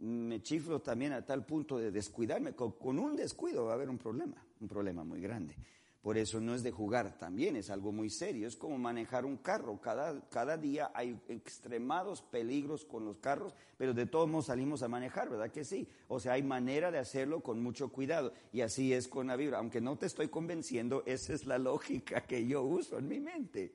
me 0.00 0.42
chiflo 0.42 0.80
también 0.80 1.12
a 1.12 1.24
tal 1.24 1.44
punto 1.44 1.78
de 1.78 1.90
descuidarme. 1.90 2.54
Con, 2.54 2.98
un 2.98 3.16
descuido 3.16 3.66
va 3.66 3.72
a 3.72 3.74
haber 3.74 3.90
un 3.90 3.98
problema, 3.98 4.42
un 4.60 4.68
problema 4.68 5.04
muy 5.04 5.20
grande. 5.20 5.56
Por 6.00 6.16
eso 6.16 6.40
no 6.40 6.54
es 6.54 6.62
de 6.62 6.70
jugar 6.70 7.18
también, 7.18 7.56
es 7.56 7.68
algo 7.68 7.92
muy 7.92 8.08
serio. 8.08 8.48
Es 8.48 8.56
como 8.56 8.78
manejar 8.78 9.26
un 9.26 9.36
carro. 9.36 9.78
Cada, 9.82 10.26
cada 10.30 10.56
día 10.56 10.90
hay 10.94 11.20
extremados 11.28 12.22
peligros 12.22 12.86
con 12.86 13.04
los 13.04 13.18
carros, 13.18 13.54
pero 13.76 13.92
de 13.92 14.06
todos 14.06 14.26
modos 14.26 14.46
salimos 14.46 14.82
a 14.82 14.88
manejar, 14.88 15.28
¿verdad 15.28 15.50
que 15.50 15.62
sí? 15.62 15.86
O 16.08 16.18
sea, 16.18 16.32
hay 16.32 16.42
manera 16.42 16.90
de 16.90 16.98
hacerlo 16.98 17.42
con 17.42 17.62
mucho 17.62 17.90
cuidado. 17.90 18.32
Y 18.50 18.62
así 18.62 18.94
es 18.94 19.08
con 19.08 19.26
la 19.26 19.36
vibra. 19.36 19.58
Aunque 19.58 19.82
no 19.82 19.98
te 19.98 20.06
estoy 20.06 20.28
convenciendo, 20.28 21.02
esa 21.04 21.34
es 21.34 21.44
la 21.44 21.58
lógica 21.58 22.22
que 22.22 22.46
yo 22.46 22.62
uso 22.62 22.98
en 22.98 23.06
mi 23.06 23.20
mente. 23.20 23.74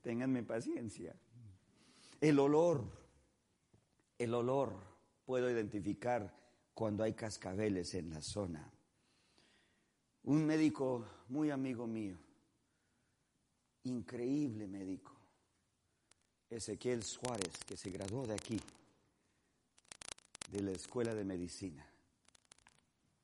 Ténganme 0.00 0.42
paciencia. 0.44 1.14
El 2.22 2.38
olor, 2.38 2.82
el 4.16 4.32
olor, 4.32 4.87
puedo 5.28 5.50
identificar 5.50 6.34
cuando 6.72 7.04
hay 7.04 7.12
cascabeles 7.12 7.92
en 7.92 8.08
la 8.08 8.22
zona 8.22 8.72
un 10.22 10.46
médico 10.46 11.04
muy 11.28 11.50
amigo 11.50 11.86
mío, 11.86 12.16
increíble 13.84 14.66
médico, 14.66 15.12
Ezequiel 16.48 17.02
Suárez, 17.02 17.62
que 17.66 17.76
se 17.76 17.90
graduó 17.90 18.26
de 18.26 18.32
aquí, 18.32 18.58
de 20.50 20.62
la 20.62 20.70
escuela 20.70 21.14
de 21.14 21.24
medicina. 21.24 21.86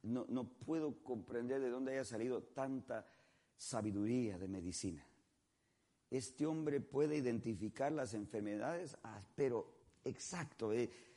No, 0.02 0.26
no 0.28 0.44
puedo 0.44 1.02
comprender 1.02 1.62
de 1.62 1.70
dónde 1.70 1.92
haya 1.92 2.04
salido 2.04 2.42
tanta 2.42 3.06
sabiduría 3.56 4.36
de 4.36 4.48
medicina. 4.48 5.06
Este 6.10 6.44
hombre 6.44 6.80
puede 6.80 7.16
identificar 7.16 7.92
las 7.92 8.12
enfermedades, 8.12 8.94
ah, 9.04 9.22
pero 9.34 9.72
exacto. 10.04 10.70
Eh, 10.74 11.13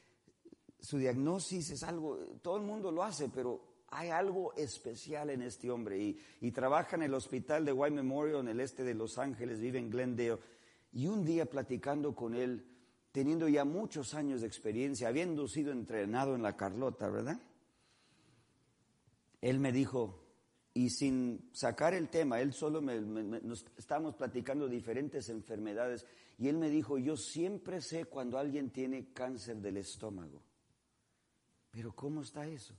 su 0.80 0.98
diagnosis 0.98 1.72
es 1.72 1.84
algo, 1.84 2.18
todo 2.42 2.58
el 2.58 2.64
mundo 2.64 2.92
lo 2.92 3.04
hace, 3.04 3.30
pero 3.30 3.62
hay 3.90 4.10
algo 4.10 4.54
especial 4.56 5.30
en 5.30 5.42
este 5.42 5.72
hombre 5.72 6.18
y, 6.42 6.52
trabaja 6.52 6.96
en 6.96 7.04
el 7.04 7.14
hospital 7.14 7.66
de 7.66 7.72
White 7.72 7.96
Memorial 7.96 8.42
en 8.42 8.50
el 8.50 8.60
este 8.60 8.84
de 8.84 8.94
Los 8.94 9.18
Ángeles, 9.18 9.60
vive 9.60 9.80
en 9.80 9.90
Glendale. 9.90 10.40
Y 10.94 11.08
un 11.08 11.24
día 11.24 11.46
platicando 11.46 12.16
con 12.16 12.36
él, 12.36 12.66
teniendo 13.12 13.48
ya 13.48 13.66
muchos 13.66 14.14
años 14.14 14.42
de 14.42 14.48
experiencia, 14.48 15.08
habiendo 15.08 15.48
sido 15.48 15.72
entrenado 15.72 16.36
en 16.36 16.42
la 16.42 16.56
Carlota, 16.56 17.10
¿verdad? 17.10 17.40
Él 19.42 19.60
me 19.60 19.72
dijo, 19.72 20.24
y 20.74 20.90
sin 20.90 21.50
sacar 21.54 21.94
el 21.94 22.10
tema, 22.10 22.42
él 22.42 22.54
solo 22.54 22.82
me, 22.82 23.00
nos 23.00 23.66
estábamos 23.78 24.16
platicando 24.16 24.68
diferentes 24.68 25.30
enfermedades, 25.30 26.06
y 26.38 26.48
él 26.48 26.58
me 26.58 26.70
dijo, 26.70 26.98
yo 26.98 27.16
siempre 27.16 27.82
sé 27.82 28.06
cuando 28.06 28.38
alguien 28.38 28.72
tiene 28.72 29.12
cáncer 29.14 29.58
del 29.58 29.78
estómago. 29.78 30.47
Pero 31.78 31.94
¿cómo 31.94 32.24
está 32.24 32.48
eso? 32.48 32.74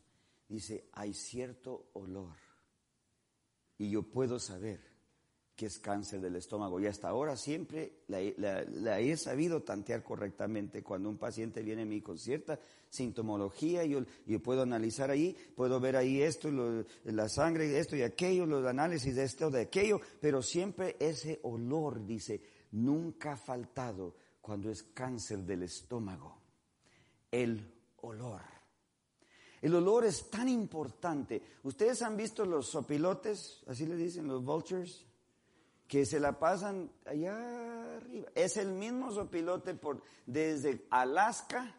dice, 0.49 0.89
hay 0.95 1.15
cierto 1.15 1.91
olor. 1.93 2.35
Y 3.79 3.91
yo 3.91 4.03
puedo 4.03 4.41
saber 4.41 4.81
que 5.55 5.67
es 5.67 5.79
cáncer 5.79 6.21
del 6.21 6.35
estómago. 6.35 6.81
Y 6.81 6.87
hasta 6.87 7.09
ahora 7.09 7.37
siempre 7.37 8.03
la, 8.09 8.99
he 8.99 9.17
sabido 9.17 9.63
tantear 9.63 10.03
correctamente. 10.03 10.83
Cuando 10.83 11.09
un 11.11 11.17
paciente 11.17 11.63
viene 11.63 11.83
a 11.83 11.87
mí 11.87 12.01
con 12.01 12.19
cierta 12.19 12.59
sintomología, 12.91 13.85
yo, 13.85 14.01
yo 14.27 14.43
puedo 14.43 14.63
analizar 14.63 15.13
ahí, 15.13 15.37
puedo 15.55 15.79
ver 15.79 15.95
ahí 15.95 16.21
esto, 16.21 16.51
la 17.05 17.29
sangre, 17.29 17.79
esto 17.79 17.95
y 17.95 18.03
aquello, 18.03 18.47
los 18.47 18.67
análisis 18.67 19.15
de 19.15 19.23
esto, 19.23 19.49
de 19.49 19.61
aquello, 19.61 20.01
pero 20.21 20.43
siempre 20.43 20.97
ese 20.99 21.39
olor, 21.45 22.05
dice, 22.05 22.43
nunca 22.73 23.35
ha 23.35 23.37
faltado 23.37 24.17
cuando 24.41 24.73
es 24.73 24.83
cáncer 24.83 25.45
del 25.45 25.63
estómago. 25.63 26.37
El 27.31 27.65
olor. 27.99 28.58
El 29.61 29.75
olor 29.75 30.05
es 30.05 30.31
tan 30.31 30.49
importante. 30.49 31.43
Ustedes 31.63 32.03
han 32.03 32.17
visto 32.17 32.45
los 32.45 32.69
sopilotes, 32.69 33.63
así 33.67 33.87
le 33.87 33.97
dicen, 33.97 34.29
los 34.29 34.45
vultures, 34.45 35.05
que 35.87 36.05
se 36.05 36.21
la 36.21 36.39
pasan 36.39 36.91
allá 37.07 37.97
arriba. 37.97 38.29
Es 38.35 38.57
el 38.57 38.73
mismo 38.73 39.11
sopilote 39.11 39.75
por, 39.75 40.03
desde 40.27 40.87
Alaska 40.91 41.75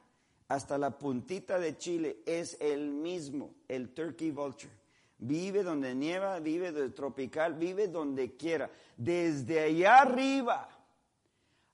hasta 0.47 0.77
la 0.77 0.97
puntita 0.97 1.59
de 1.59 1.77
Chile. 1.77 2.21
Es 2.25 2.57
el 2.59 2.89
mismo, 2.89 3.53
el 3.67 3.93
turkey 3.93 4.31
vulture. 4.31 4.73
Vive 5.19 5.63
donde 5.63 5.93
nieva, 5.93 6.39
vive 6.39 6.71
donde 6.71 6.93
tropical, 6.93 7.53
vive 7.53 7.87
donde 7.87 8.35
quiera. 8.35 8.71
Desde 8.97 9.59
allá 9.61 9.99
arriba, 9.99 10.69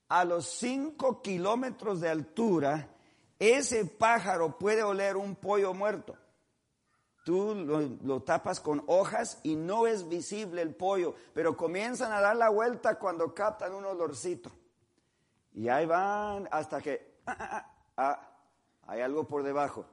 a 0.09 0.25
los 0.25 0.45
5 0.45 1.21
kilómetros 1.21 2.01
de 2.01 2.09
altura, 2.09 2.94
ese 3.39 3.85
pájaro 3.85 4.57
puede 4.57 4.83
oler 4.83 5.17
un 5.17 5.35
pollo 5.35 5.73
muerto. 5.73 6.15
Tú 7.23 7.55
lo, 7.55 8.21
tapas 8.21 8.59
con 8.59 8.83
hojas 8.85 9.39
y 9.41 9.55
no 9.55 9.87
es 9.87 10.07
visible 10.07 10.61
el 10.61 10.75
pollo, 10.75 11.15
pero 11.33 11.57
comienzan 11.57 12.11
a 12.11 12.21
dar 12.21 12.35
la 12.35 12.49
vuelta 12.49 12.99
cuando 12.99 13.33
captan 13.33 13.73
un 13.73 13.83
olorcito. 13.83 14.51
Y 15.53 15.67
ahí 15.67 15.87
van 15.87 16.47
hasta 16.51 16.79
que 16.81 17.15
ah, 17.25 17.35
ah, 17.39 17.47
ah, 17.57 17.71
ah 17.97 18.31
hay 18.87 19.01
algo 19.01 19.27
por 19.27 19.41
debajo. 19.41 19.87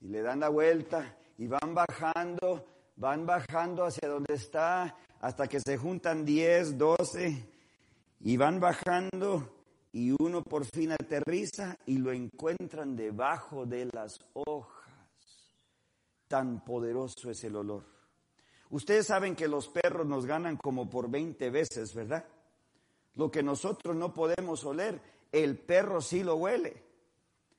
Y 0.00 0.08
le 0.08 0.22
dan 0.22 0.40
la 0.40 0.48
vuelta 0.48 1.16
y 1.38 1.48
van 1.48 1.74
bajando, 1.74 2.64
van 2.94 3.26
bajando 3.26 3.84
hacia 3.84 4.08
donde 4.08 4.34
está, 4.34 4.94
hasta 5.20 5.48
que 5.48 5.58
se 5.60 5.76
juntan 5.76 6.24
10, 6.24 6.78
12 6.78 7.52
y 8.20 8.36
van 8.36 8.60
bajando 8.60 9.55
y 9.96 10.14
uno 10.20 10.42
por 10.42 10.66
fin 10.66 10.92
aterriza 10.92 11.78
y 11.86 11.96
lo 11.96 12.12
encuentran 12.12 12.94
debajo 12.94 13.64
de 13.64 13.88
las 13.94 14.20
hojas. 14.34 14.92
Tan 16.28 16.62
poderoso 16.62 17.30
es 17.30 17.42
el 17.44 17.56
olor. 17.56 17.82
Ustedes 18.68 19.06
saben 19.06 19.34
que 19.34 19.48
los 19.48 19.68
perros 19.68 20.06
nos 20.06 20.26
ganan 20.26 20.58
como 20.58 20.90
por 20.90 21.10
20 21.10 21.48
veces, 21.48 21.94
¿verdad? 21.94 22.26
Lo 23.14 23.30
que 23.30 23.42
nosotros 23.42 23.96
no 23.96 24.12
podemos 24.12 24.66
oler, 24.66 25.00
el 25.32 25.56
perro 25.56 26.02
sí 26.02 26.22
lo 26.22 26.36
huele. 26.36 26.84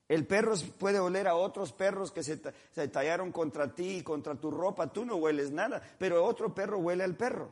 El 0.07 0.27
perro 0.27 0.53
puede 0.77 0.99
oler 0.99 1.27
a 1.27 1.35
otros 1.35 1.73
perros 1.73 2.11
que 2.11 2.21
se, 2.21 2.39
se 2.71 2.87
tallaron 2.89 3.31
contra 3.31 3.73
ti, 3.73 4.03
contra 4.03 4.35
tu 4.35 4.51
ropa, 4.51 4.93
tú 4.93 5.05
no 5.05 5.15
hueles 5.15 5.49
nada, 5.49 5.81
pero 5.97 6.23
otro 6.23 6.53
perro 6.53 6.77
huele 6.77 7.03
al 7.03 7.17
perro. 7.17 7.49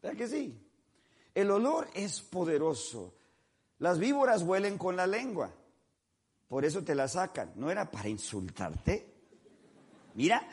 ¿Verdad 0.00 0.16
que 0.16 0.28
sí? 0.28 0.56
El 1.34 1.50
olor 1.50 1.88
es 1.92 2.20
poderoso. 2.20 3.12
Las 3.78 3.98
víboras 3.98 4.42
huelen 4.42 4.78
con 4.78 4.96
la 4.96 5.06
lengua. 5.06 5.50
Por 6.48 6.64
eso 6.64 6.82
te 6.82 6.94
la 6.94 7.08
sacan. 7.08 7.52
No 7.56 7.70
era 7.70 7.90
para 7.90 8.08
insultarte. 8.08 9.14
Mira, 10.14 10.48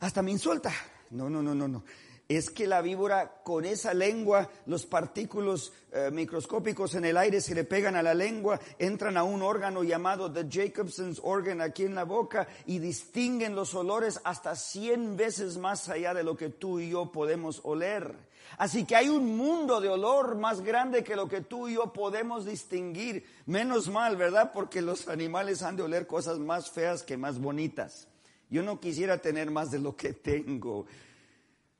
hasta 0.00 0.22
me 0.22 0.30
insulta. 0.30 0.72
No, 1.10 1.30
no, 1.30 1.42
no, 1.42 1.54
no, 1.54 1.68
no. 1.68 1.84
Es 2.26 2.48
que 2.48 2.66
la 2.66 2.80
víbora 2.80 3.42
con 3.44 3.66
esa 3.66 3.92
lengua, 3.92 4.48
los 4.64 4.86
partículos 4.86 5.74
eh, 5.92 6.10
microscópicos 6.10 6.94
en 6.94 7.04
el 7.04 7.18
aire 7.18 7.42
se 7.42 7.54
le 7.54 7.64
pegan 7.64 7.96
a 7.96 8.02
la 8.02 8.14
lengua, 8.14 8.58
entran 8.78 9.18
a 9.18 9.24
un 9.24 9.42
órgano 9.42 9.82
llamado 9.82 10.32
the 10.32 10.46
Jacobson's 10.48 11.20
organ 11.22 11.60
aquí 11.60 11.82
en 11.82 11.94
la 11.94 12.04
boca 12.04 12.48
y 12.64 12.78
distinguen 12.78 13.54
los 13.54 13.74
olores 13.74 14.20
hasta 14.24 14.56
100 14.56 15.18
veces 15.18 15.58
más 15.58 15.90
allá 15.90 16.14
de 16.14 16.24
lo 16.24 16.34
que 16.34 16.48
tú 16.48 16.80
y 16.80 16.90
yo 16.90 17.12
podemos 17.12 17.60
oler. 17.62 18.16
Así 18.56 18.84
que 18.84 18.96
hay 18.96 19.10
un 19.10 19.36
mundo 19.36 19.80
de 19.82 19.88
olor 19.90 20.36
más 20.36 20.62
grande 20.62 21.04
que 21.04 21.16
lo 21.16 21.28
que 21.28 21.42
tú 21.42 21.68
y 21.68 21.74
yo 21.74 21.92
podemos 21.92 22.46
distinguir. 22.46 23.26
Menos 23.44 23.88
mal, 23.88 24.16
¿verdad? 24.16 24.50
Porque 24.52 24.80
los 24.80 25.08
animales 25.08 25.62
han 25.62 25.76
de 25.76 25.82
oler 25.82 26.06
cosas 26.06 26.38
más 26.38 26.70
feas 26.70 27.02
que 27.02 27.16
más 27.16 27.38
bonitas. 27.38 28.08
Yo 28.48 28.62
no 28.62 28.80
quisiera 28.80 29.18
tener 29.18 29.50
más 29.50 29.70
de 29.70 29.80
lo 29.80 29.96
que 29.96 30.12
tengo. 30.12 30.86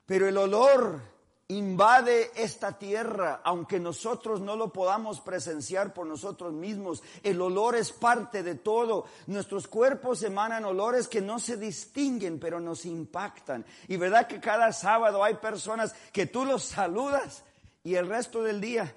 Pero 0.05 0.27
el 0.27 0.37
olor 0.37 1.01
invade 1.47 2.31
esta 2.35 2.77
tierra, 2.77 3.41
aunque 3.43 3.79
nosotros 3.79 4.41
no 4.41 4.55
lo 4.55 4.73
podamos 4.73 5.21
presenciar 5.21 5.93
por 5.93 6.07
nosotros 6.07 6.53
mismos. 6.53 7.03
El 7.23 7.39
olor 7.41 7.75
es 7.75 7.91
parte 7.91 8.41
de 8.41 8.55
todo. 8.55 9.05
Nuestros 9.27 9.67
cuerpos 9.67 10.23
emanan 10.23 10.65
olores 10.65 11.07
que 11.07 11.21
no 11.21 11.39
se 11.39 11.57
distinguen, 11.57 12.39
pero 12.39 12.59
nos 12.59 12.85
impactan. 12.85 13.65
Y 13.87 13.97
verdad 13.97 14.27
que 14.27 14.39
cada 14.39 14.73
sábado 14.73 15.23
hay 15.23 15.35
personas 15.35 15.93
que 16.11 16.25
tú 16.25 16.45
los 16.45 16.63
saludas 16.63 17.43
y 17.83 17.95
el 17.95 18.07
resto 18.07 18.41
del 18.41 18.59
día 18.59 18.95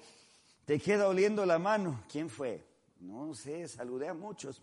te 0.65 0.79
queda 0.79 1.07
oliendo 1.07 1.45
la 1.45 1.59
mano. 1.59 2.03
¿Quién 2.11 2.29
fue? 2.29 2.63
No 2.99 3.33
sé, 3.33 3.67
saludé 3.67 4.09
a 4.09 4.13
muchos, 4.13 4.61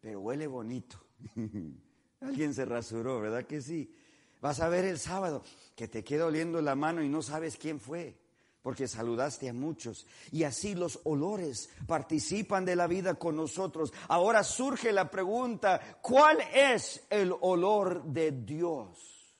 pero 0.00 0.20
huele 0.20 0.46
bonito. 0.46 0.98
Alguien 2.20 2.52
se 2.52 2.64
rasuró, 2.64 3.20
¿verdad 3.20 3.44
que 3.44 3.60
sí? 3.60 3.94
Vas 4.40 4.60
a 4.60 4.68
ver 4.68 4.84
el 4.84 4.98
sábado 4.98 5.42
que 5.74 5.88
te 5.88 6.04
queda 6.04 6.26
oliendo 6.26 6.60
la 6.60 6.74
mano 6.74 7.02
y 7.02 7.08
no 7.08 7.22
sabes 7.22 7.56
quién 7.56 7.80
fue, 7.80 8.16
porque 8.62 8.86
saludaste 8.86 9.48
a 9.48 9.52
muchos. 9.52 10.06
Y 10.30 10.44
así 10.44 10.74
los 10.74 11.00
olores 11.04 11.70
participan 11.86 12.64
de 12.64 12.76
la 12.76 12.86
vida 12.86 13.14
con 13.14 13.36
nosotros. 13.36 13.92
Ahora 14.08 14.44
surge 14.44 14.92
la 14.92 15.10
pregunta, 15.10 15.98
¿cuál 16.00 16.38
es 16.54 17.04
el 17.10 17.34
olor 17.40 18.04
de 18.04 18.32
Dios? 18.32 19.36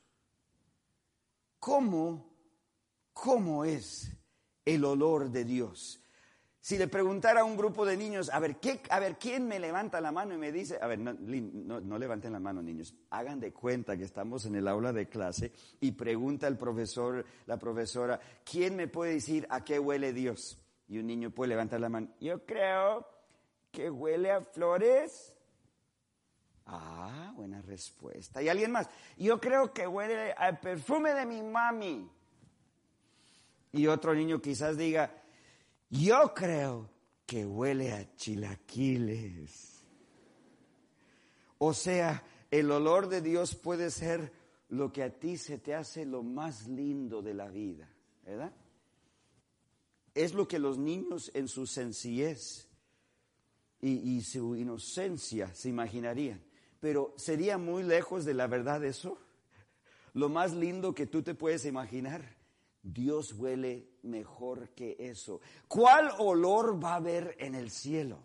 ¿Cómo, 1.59 2.31
cómo 3.13 3.65
es 3.65 4.11
el 4.65 4.85
olor 4.85 5.31
de 5.31 5.45
Dios? 5.45 6.01
Si 6.69 6.77
le 6.77 6.87
preguntara 6.87 7.41
a 7.41 7.45
un 7.45 7.57
grupo 7.57 7.87
de 7.87 7.97
niños, 7.97 8.29
a 8.31 8.39
ver, 8.41 8.57
¿qué, 8.57 8.83
a 8.91 9.01
ver, 9.01 9.17
¿quién 9.17 9.49
me 9.49 9.59
levanta 9.59 10.03
la 10.03 10.13
mano 10.13 10.35
y 10.35 10.37
me 10.37 10.53
dice, 10.53 10.79
a 10.79 10.87
ver, 10.87 10.99
no, 10.99 11.15
no, 11.15 11.99
levanten 11.99 12.31
la 12.31 12.41
mano 12.41 12.61
niños, 12.61 12.95
hagan 13.09 13.41
de 13.41 13.55
cuenta 13.55 13.97
que 13.97 14.05
estamos 14.05 14.45
en 14.45 14.55
el 14.55 14.69
aula 14.69 14.93
de 14.93 15.09
clase 15.09 15.51
y 15.81 15.93
pregunta 15.93 16.47
el 16.47 16.59
profesor, 16.59 17.25
la 17.47 17.59
profesora, 17.59 18.21
¿quién 18.45 18.77
me 18.77 18.87
puede 18.87 19.15
decir 19.15 19.47
a 19.49 19.65
qué 19.65 19.79
huele 19.79 20.13
Dios? 20.13 20.59
Y 20.89 20.99
un 20.99 21.07
niño 21.07 21.31
puede 21.31 21.49
levantar 21.49 21.81
la 21.81 21.89
mano, 21.89 22.09
yo 22.21 22.45
creo 22.45 23.09
que 23.71 23.89
huele 23.89 24.31
a 24.31 24.43
flores. 24.43 25.35
Ah, 26.67 27.33
buena 27.35 27.63
respuesta. 27.63 28.43
¿Y 28.43 28.51
alguien 28.51 28.73
más? 28.73 28.91
Yo 29.17 29.41
creo 29.41 29.73
que 29.73 29.87
huele 29.87 30.33
al 30.33 30.61
perfume 30.61 31.15
de 31.15 31.25
mi 31.25 31.41
mami. 31.41 32.11
Y 33.73 33.87
otro 33.87 34.15
niño 34.15 34.43
quizás 34.43 34.77
diga, 34.77 35.11
yo 35.91 36.33
creo 36.35 36.91
que 37.27 37.45
huele 37.45 37.93
a 37.93 38.15
chilaquiles. 38.17 39.85
O 41.59 41.75
sea, 41.75 42.25
el 42.51 42.71
olor 42.71 43.09
de 43.09 43.21
Dios 43.21 43.55
puede 43.55 43.91
ser 43.91 44.33
lo 44.69 44.93
que 44.93 45.03
a 45.03 45.11
ti 45.11 45.37
se 45.37 45.59
te 45.59 45.75
hace 45.75 46.05
lo 46.05 46.23
más 46.23 46.69
lindo 46.69 47.23
de 47.23 47.35
la 47.35 47.49
vida, 47.49 47.89
¿verdad? 48.25 48.53
Es 50.15 50.35
lo 50.35 50.47
que 50.49 50.59
los 50.59 50.79
niños 50.79 51.31
en 51.35 51.49
su 51.49 51.67
sencillez 51.67 52.69
y, 53.81 54.21
su 54.23 54.57
inocencia 54.57 55.55
se 55.55 55.69
imaginarían. 55.69 56.43
Pero 56.81 57.15
sería 57.17 57.59
muy 57.59 57.83
lejos 57.83 58.25
de 58.25 58.35
la 58.35 58.47
verdad 58.47 58.85
eso. 58.85 59.19
Lo 60.15 60.29
más 60.29 60.55
lindo 60.55 60.95
que 60.95 61.07
tú 61.07 61.23
te 61.23 61.35
puedes 61.35 61.65
imaginar 61.65 62.38
Dios 62.93 63.33
huele 63.35 63.87
mejor 64.03 64.71
que 64.71 64.97
eso. 64.99 65.41
¿Cuál 65.67 66.11
olor 66.19 66.83
va 66.83 66.93
a 66.93 66.97
haber 66.97 67.37
en 67.39 67.55
el 67.55 67.71
cielo? 67.71 68.19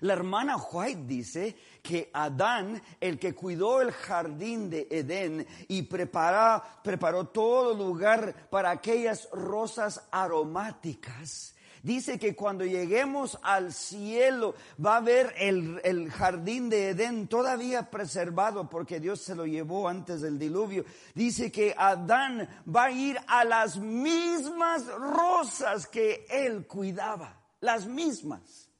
La 0.00 0.14
hermana 0.14 0.56
White 0.56 1.04
dice 1.06 1.56
que 1.82 2.10
Adán, 2.12 2.82
el 3.00 3.18
que 3.18 3.34
cuidó 3.34 3.80
el 3.80 3.92
jardín 3.92 4.68
de 4.68 4.88
Edén 4.90 5.46
y 5.68 5.82
preparó 5.82 7.28
todo 7.28 7.74
lugar 7.74 8.48
para 8.50 8.70
aquellas 8.70 9.28
rosas 9.30 10.06
aromáticas, 10.10 11.53
Dice 11.84 12.18
que 12.18 12.34
cuando 12.34 12.64
lleguemos 12.64 13.38
al 13.42 13.70
cielo 13.70 14.54
va 14.82 14.94
a 14.94 14.96
haber 14.96 15.34
el, 15.36 16.10
jardín 16.10 16.70
de 16.70 16.88
Edén 16.88 17.28
todavía 17.28 17.90
preservado 17.90 18.70
porque 18.70 19.00
Dios 19.00 19.20
se 19.20 19.34
lo 19.34 19.44
llevó 19.44 19.86
antes 19.86 20.22
del 20.22 20.38
diluvio. 20.38 20.86
Dice 21.14 21.52
que 21.52 21.74
Adán 21.76 22.48
va 22.74 22.84
a 22.84 22.90
ir 22.90 23.18
a 23.26 23.44
las 23.44 23.76
mismas 23.76 24.86
rosas 24.86 25.86
que 25.86 26.24
él 26.30 26.66
cuidaba, 26.66 27.38
las 27.60 27.86
mismas. 27.86 28.70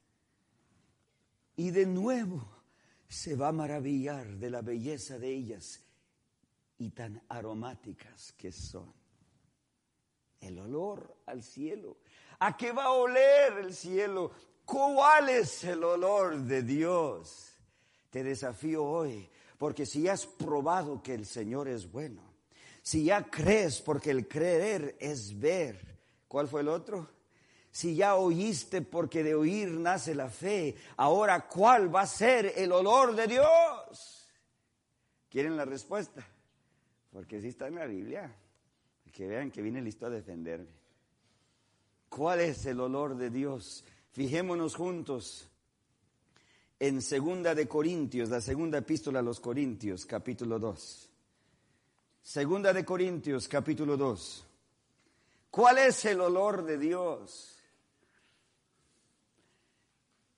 Y 1.56 1.72
de 1.72 1.84
nuevo 1.84 2.48
se 3.06 3.36
va 3.36 3.48
a 3.48 3.52
maravillar 3.52 4.38
de 4.38 4.48
la 4.48 4.62
belleza 4.62 5.18
de 5.18 5.28
ellas 5.28 5.82
y 6.78 6.88
tan 6.88 7.22
aromáticas 7.28 8.32
que 8.32 8.50
son. 8.50 8.94
El 10.40 10.58
olor 10.58 11.18
al 11.26 11.42
cielo 11.42 11.98
¿A 12.38 12.56
qué 12.56 12.72
va 12.72 12.84
a 12.84 12.92
oler 12.92 13.58
el 13.58 13.74
cielo? 13.74 14.32
¿Cuál 14.64 15.28
es 15.28 15.64
el 15.64 15.84
olor 15.84 16.38
de 16.38 16.62
Dios? 16.62 17.52
Te 18.10 18.22
desafío 18.22 18.84
hoy, 18.84 19.28
porque 19.58 19.86
si 19.86 20.08
has 20.08 20.26
probado 20.26 21.02
que 21.02 21.14
el 21.14 21.26
Señor 21.26 21.68
es 21.68 21.90
bueno, 21.90 22.22
si 22.82 23.04
ya 23.04 23.24
crees, 23.24 23.80
porque 23.80 24.10
el 24.10 24.28
creer 24.28 24.96
es 25.00 25.38
ver, 25.38 25.98
¿cuál 26.28 26.48
fue 26.48 26.60
el 26.60 26.68
otro? 26.68 27.10
Si 27.70 27.96
ya 27.96 28.14
oíste, 28.14 28.82
porque 28.82 29.24
de 29.24 29.34
oír 29.34 29.70
nace 29.70 30.14
la 30.14 30.28
fe, 30.28 30.76
ahora 30.96 31.48
¿cuál 31.48 31.92
va 31.92 32.02
a 32.02 32.06
ser 32.06 32.52
el 32.56 32.70
olor 32.70 33.16
de 33.16 33.26
Dios? 33.26 34.28
¿Quieren 35.28 35.56
la 35.56 35.64
respuesta? 35.64 36.24
Porque 37.10 37.40
si 37.40 37.48
está 37.48 37.66
en 37.66 37.74
la 37.74 37.86
Biblia, 37.86 38.32
que 39.12 39.26
vean 39.26 39.50
que 39.50 39.62
viene 39.62 39.80
listo 39.80 40.06
a 40.06 40.10
defenderme. 40.10 40.83
¿Cuál 42.14 42.42
es 42.42 42.64
el 42.66 42.78
olor 42.78 43.16
de 43.16 43.28
Dios? 43.28 43.82
Fijémonos 44.12 44.76
juntos 44.76 45.48
en 46.78 47.02
Segunda 47.02 47.56
de 47.56 47.66
Corintios, 47.66 48.28
la 48.28 48.40
segunda 48.40 48.78
epístola 48.78 49.18
a 49.18 49.22
los 49.22 49.40
Corintios, 49.40 50.06
capítulo 50.06 50.60
2. 50.60 51.10
Segunda 52.22 52.72
de 52.72 52.84
Corintios, 52.84 53.48
capítulo 53.48 53.96
2. 53.96 54.46
¿Cuál 55.50 55.78
es 55.78 56.04
el 56.04 56.20
olor 56.20 56.64
de 56.64 56.78
Dios? 56.78 57.58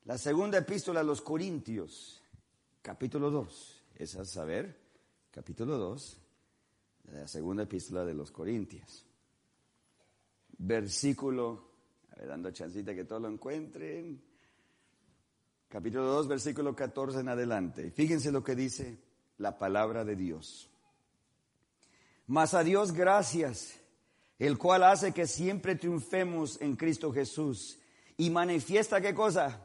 La 0.07 0.17
segunda 0.17 0.57
epístola 0.57 1.01
a 1.01 1.05
los 1.05 1.21
Corintios, 1.21 2.23
capítulo 2.81 3.31
2. 3.31 3.83
Es 3.97 4.17
a 4.17 4.25
saber, 4.25 4.75
capítulo 5.31 5.77
2, 5.77 6.19
la 7.13 7.29
segunda 7.29 7.65
epístola 7.65 8.07
de 8.07 8.15
los 8.15 8.31
Corintios 8.31 9.07
versículo, 10.59 11.71
a 12.13 12.17
ver, 12.17 12.29
dando 12.29 12.51
chancita 12.51 12.95
que 12.95 13.05
todos 13.05 13.23
lo 13.23 13.29
encuentren, 13.29 14.23
capítulo 15.69 16.05
2, 16.05 16.29
versículo 16.29 16.75
14 16.75 17.21
en 17.21 17.29
adelante. 17.29 17.91
Fíjense 17.91 18.33
lo 18.33 18.43
que 18.43 18.55
dice 18.55 18.99
la 19.39 19.59
palabra 19.59 20.05
de 20.05 20.17
Dios. 20.17 20.71
Mas 22.27 22.55
a 22.55 22.65
Dios 22.65 22.93
gracias, 22.93 23.79
el 24.39 24.59
cual 24.59 24.83
hace 24.83 25.13
que 25.13 25.27
siempre 25.27 25.77
triunfemos 25.77 26.61
en 26.61 26.77
Cristo 26.77 27.13
Jesús 27.13 27.79
y 28.17 28.31
manifiesta 28.31 29.01
qué 29.01 29.15
cosa? 29.15 29.63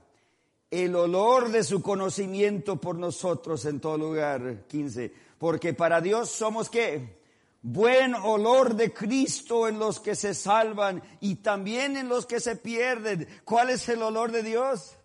El 0.70 0.96
olor 0.96 1.52
de 1.52 1.64
su 1.64 1.82
conocimiento 1.82 2.80
por 2.80 2.98
nosotros 2.98 3.66
en 3.66 3.80
todo 3.80 3.98
lugar. 3.98 4.66
15. 4.68 5.14
Porque 5.38 5.74
para 5.74 6.00
Dios 6.00 6.30
somos 6.30 6.70
qué? 6.70 7.21
Buen 7.62 8.16
olor 8.16 8.76
de 8.76 8.94
Cristo 8.94 9.68
en 9.68 9.80
los 9.80 10.00
que 10.00 10.16
se 10.16 10.34
salvan 10.34 11.02
y 11.20 11.36
también 11.36 11.98
en 11.98 12.10
los 12.10 12.26
que 12.26 12.40
se 12.40 12.56
pierden. 12.56 13.28
¿Cuál 13.44 13.70
es 13.70 13.88
el 13.90 14.02
olor 14.02 14.32
de 14.32 14.44
Dios? 14.44 14.96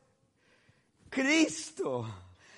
Cristo. 1.09 2.07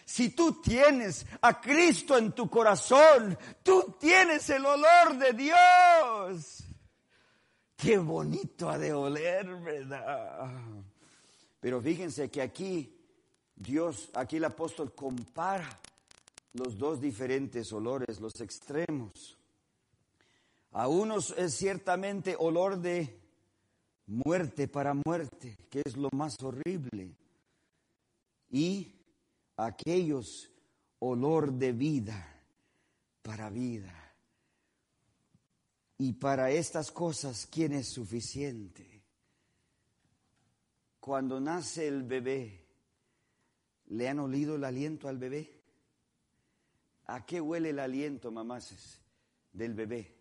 Si 0.05 0.31
tú 0.31 0.63
tienes 0.63 1.27
a 1.43 1.61
Cristo 1.61 2.17
en 2.17 2.33
tu 2.33 2.49
corazón, 2.49 3.39
tú 3.63 3.97
tienes 4.01 4.49
el 4.49 4.65
olor 4.65 5.19
de 5.19 5.33
Dios. 5.35 6.65
Qué 7.77 7.99
bonito 7.99 8.71
ha 8.71 8.79
de 8.79 8.93
oler, 8.93 9.55
¿verdad? 9.57 10.51
Pero 11.61 11.81
fíjense 11.81 12.31
que 12.31 12.41
aquí 12.41 12.97
Dios, 13.55 14.09
aquí 14.15 14.37
el 14.37 14.45
apóstol 14.45 14.95
compara 14.95 15.69
los 16.55 16.79
dos 16.79 17.01
diferentes 17.01 17.73
olores, 17.73 18.19
los 18.21 18.41
extremos. 18.41 19.37
A 20.73 20.89
unos 20.89 21.31
es 21.37 21.55
ciertamente 21.55 22.37
olor 22.39 22.79
de 22.79 23.21
muerte 24.07 24.69
para 24.69 24.95
muerte, 24.95 25.57
que 25.71 25.83
es 25.85 25.97
lo 25.97 26.09
más 26.13 26.37
horrible. 26.43 27.17
Y 28.51 28.95
aquellos 29.57 30.51
olor 30.99 31.53
de 31.53 31.73
vida 31.73 32.43
para 33.23 33.51
vida. 33.51 33.95
Y 35.99 36.13
para 36.13 36.51
estas 36.51 36.93
cosas, 36.93 37.47
¿quién 37.47 37.73
es 37.73 37.89
suficiente? 37.89 39.03
Cuando 41.01 41.41
nace 41.41 41.89
el 41.89 42.03
bebé, 42.03 42.67
¿le 43.87 44.09
han 44.09 44.21
olido 44.21 44.57
el 44.57 44.65
aliento 44.65 45.09
al 45.09 45.19
bebé? 45.19 45.61
¿A 47.07 47.25
qué 47.25 47.41
huele 47.41 47.71
el 47.71 47.79
aliento, 47.79 48.31
mamás, 48.31 49.01
del 49.53 49.75
bebé? 49.75 50.18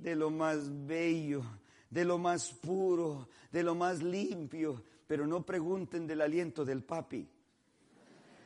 De 0.00 0.14
lo 0.14 0.30
más 0.30 0.86
bello, 0.86 1.42
de 1.90 2.04
lo 2.04 2.18
más 2.18 2.50
puro, 2.50 3.28
de 3.50 3.62
lo 3.62 3.74
más 3.74 4.02
limpio, 4.02 4.82
pero 5.06 5.26
no 5.26 5.44
pregunten 5.44 6.06
del 6.06 6.20
aliento 6.20 6.64
del 6.64 6.82
papi, 6.82 7.26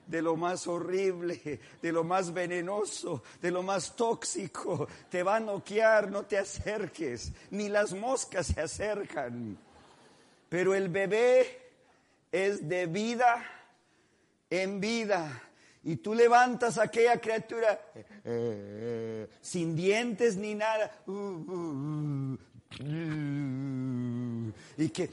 de 0.06 0.22
lo 0.22 0.36
más 0.36 0.66
horrible, 0.66 1.60
de 1.80 1.92
lo 1.92 2.04
más 2.04 2.32
venenoso, 2.32 3.22
de 3.40 3.50
lo 3.50 3.62
más 3.62 3.94
tóxico. 3.96 4.86
Te 5.10 5.22
va 5.22 5.36
a 5.36 5.40
noquear, 5.40 6.10
no 6.10 6.24
te 6.24 6.38
acerques, 6.38 7.32
ni 7.50 7.68
las 7.68 7.92
moscas 7.92 8.46
se 8.46 8.60
acercan. 8.60 9.58
Pero 10.48 10.74
el 10.74 10.88
bebé 10.88 11.70
es 12.30 12.68
de 12.68 12.86
vida 12.86 13.44
en 14.50 14.80
vida. 14.80 15.42
Y 15.84 15.96
tú 15.96 16.14
levantas 16.14 16.78
a 16.78 16.84
aquella 16.84 17.20
criatura 17.20 17.80
eh, 17.94 18.04
eh, 18.24 19.28
sin 19.40 19.74
dientes 19.74 20.36
ni 20.36 20.54
nada. 20.54 20.92
Uh, 21.06 21.12
uh, 21.12 22.38
uh, 22.80 24.52
y 24.76 24.88
que 24.90 25.10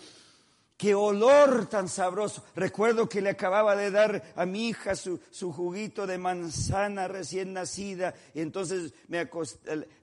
Qué 0.79 0.95
olor 0.95 1.65
tan 1.65 1.89
sabroso. 1.89 2.45
Recuerdo 2.55 3.09
que 3.09 3.19
le 3.19 3.31
acababa 3.31 3.75
de 3.75 3.91
dar 3.91 4.23
a 4.33 4.45
mi 4.45 4.69
hija 4.69 4.95
su, 4.95 5.19
juguito 5.51 6.07
de 6.07 6.17
manzana 6.17 7.09
recién 7.09 7.51
nacida. 7.51 8.13
Y 8.33 8.39
entonces 8.39 8.93
me 9.09 9.29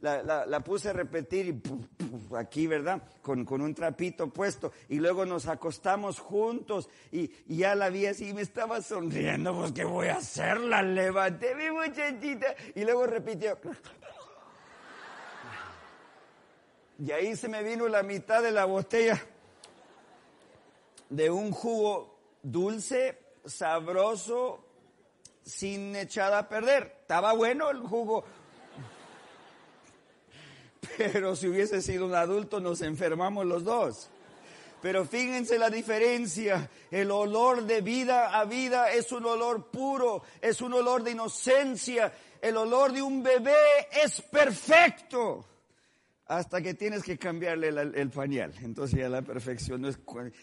la, 0.03 0.61
puse 0.61 0.91
a 0.91 0.93
repetir 0.93 1.47
y 1.47 2.37
aquí, 2.37 2.67
¿verdad? 2.67 3.03
Con, 3.23 3.47
un 3.51 3.75
trapito 3.75 4.29
puesto. 4.29 4.71
Y 4.91 4.97
luego 4.97 5.25
nos 5.25 5.47
acostamos 5.47 6.19
juntos 6.21 6.91
y, 7.11 7.31
ya 7.47 7.75
la 7.75 7.89
vi 7.89 8.05
así 8.05 8.29
y 8.29 8.35
me 8.35 8.43
estaba 8.43 8.83
sonriendo. 8.83 9.57
Pues, 9.57 9.73
¿qué 9.73 9.85
voy 9.85 10.09
a 10.09 10.19
hacer? 10.19 10.61
La 10.61 10.83
levanté, 10.83 11.55
mi 11.55 11.71
muchachita. 11.71 12.55
Y 12.75 12.85
luego 12.85 13.07
repitió. 13.07 13.57
Y 16.99 17.13
ahí 17.13 17.35
se 17.35 17.49
me 17.49 17.63
vino 17.63 17.89
la 17.89 18.03
mitad 18.03 18.43
de 18.43 18.51
la 18.51 18.67
botella 18.67 19.19
de 21.09 21.31
un 21.31 21.53
jugo 21.53 22.19
dulce, 22.43 23.19
sabroso, 23.45 24.65
sin 25.45 25.95
echada 25.97 26.39
a 26.39 26.49
perder. 26.49 26.97
Estaba 27.03 27.33
bueno 27.33 27.71
el 27.71 27.81
jugo. 27.81 28.25
Pero 30.97 31.37
si 31.37 31.49
hubiese 31.49 31.83
sido 31.83 32.07
un 32.07 32.15
adulto 32.15 32.61
nos 32.61 32.83
enfermamos 32.83 33.47
los 33.47 33.65
dos. 33.65 34.09
Pero 34.83 35.05
fíjense 35.05 35.59
la 35.59 35.71
diferencia. 35.71 36.71
El 36.91 37.11
olor 37.11 37.65
de 37.65 37.81
vida 37.81 38.39
a 38.39 38.45
vida 38.45 38.93
es 38.93 39.11
un 39.13 39.25
olor 39.27 39.67
puro, 39.71 40.23
es 40.41 40.61
un 40.61 40.75
olor 40.75 41.03
de 41.03 41.13
inocencia. 41.13 42.13
El 42.41 42.57
olor 42.57 42.93
de 42.93 43.03
un 43.03 43.23
bebé 43.23 43.55
es 44.05 44.21
perfecto 44.23 45.45
hasta 46.27 46.61
que 46.61 46.75
tienes 46.75 47.03
que 47.03 47.19
cambiarle 47.19 47.69
el, 47.69 48.11
pañal. 48.11 48.53
Entonces 48.63 48.99
ya 48.99 49.09
la 49.09 49.23
perfección 49.23 49.83
no 49.83 49.89
es, 49.89 49.99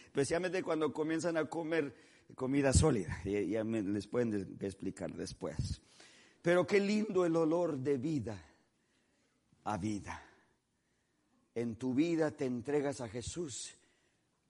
especialmente 0.06 0.64
cuando 0.64 0.94
comienzan 0.94 1.38
a 1.38 1.46
comer 1.46 1.94
comida 2.36 2.74
sólida, 2.74 3.22
y 3.26 3.50
ya 3.50 3.64
les 3.64 4.08
pueden 4.08 4.58
explicar 4.62 5.14
después. 5.14 5.82
Pero 6.42 6.66
qué 6.66 6.80
lindo 6.80 7.26
el 7.26 7.36
olor 7.36 7.78
de 7.78 7.98
vida 7.98 8.44
a 9.66 9.78
vida. 9.78 10.22
En 11.56 11.76
tu 11.76 11.94
vida 11.94 12.32
te 12.32 12.46
entregas 12.46 13.02
a 13.02 13.08
Jesús 13.08 13.76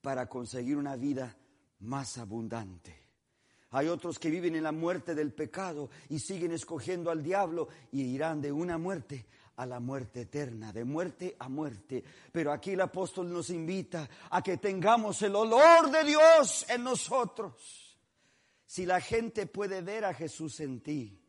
para 0.02 0.28
conseguir 0.28 0.78
una 0.78 0.96
vida 0.96 1.36
más 1.80 2.18
abundante. 2.18 3.04
Hay 3.72 3.88
otros 3.88 4.20
que 4.20 4.30
viven 4.30 4.56
en 4.56 4.64
la 4.64 4.72
muerte 4.72 5.16
del 5.16 5.34
pecado 5.34 5.90
y 6.10 6.20
siguen 6.20 6.52
escogiendo 6.52 7.10
al 7.10 7.24
diablo 7.24 7.70
y 7.92 8.04
irán 8.04 8.40
de 8.40 8.52
una 8.52 8.78
muerte 8.78 9.26
a 9.56 9.66
la 9.66 9.80
muerte 9.80 10.22
eterna, 10.22 10.74
de 10.74 10.84
muerte 10.84 11.36
a 11.40 11.50
muerte. 11.50 12.04
Pero 12.32 12.52
aquí 12.52 12.72
el 12.72 12.82
apóstol 12.82 13.32
nos 13.32 13.50
invita 13.50 14.10
a 14.30 14.42
que 14.42 14.58
tengamos 14.58 15.22
el 15.22 15.36
olor 15.36 15.92
de 15.92 16.04
Dios 16.04 16.66
en 16.70 16.84
nosotros. 16.84 17.98
Si 18.66 18.86
la 18.86 19.00
gente 19.00 19.46
puede 19.46 19.82
ver 19.82 20.06
a 20.06 20.14
Jesús 20.14 20.60
en 20.60 20.82
ti, 20.82 21.20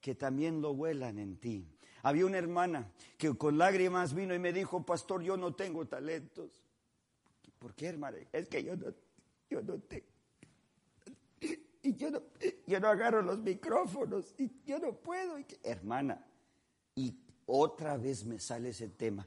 que 0.00 0.14
también 0.14 0.62
lo 0.62 0.70
huelan 0.70 1.18
en 1.18 1.36
ti. 1.36 1.68
Había 2.02 2.26
una 2.26 2.38
hermana 2.38 2.90
que 3.16 3.36
con 3.36 3.58
lágrimas 3.58 4.14
vino 4.14 4.34
y 4.34 4.38
me 4.38 4.52
dijo, 4.52 4.86
pastor, 4.86 5.22
yo 5.22 5.36
no 5.36 5.54
tengo 5.54 5.86
talentos. 5.86 6.50
¿Por 7.58 7.74
qué, 7.74 7.88
hermana? 7.88 8.18
Es 8.32 8.48
que 8.48 8.62
yo 8.62 8.76
no, 8.76 8.86
yo 9.50 9.60
no 9.62 9.78
tengo. 9.80 10.06
Y 11.82 11.94
yo 11.96 12.10
no, 12.10 12.22
yo 12.66 12.80
no 12.80 12.88
agarro 12.88 13.22
los 13.22 13.38
micrófonos 13.38 14.34
y 14.38 14.50
yo 14.64 14.78
no 14.78 14.92
puedo. 14.94 15.36
Hermana, 15.62 16.24
¿y 16.94 17.12
otra 17.48 17.96
vez 17.96 18.24
me 18.24 18.38
sale 18.38 18.68
ese 18.68 18.88
tema. 18.88 19.26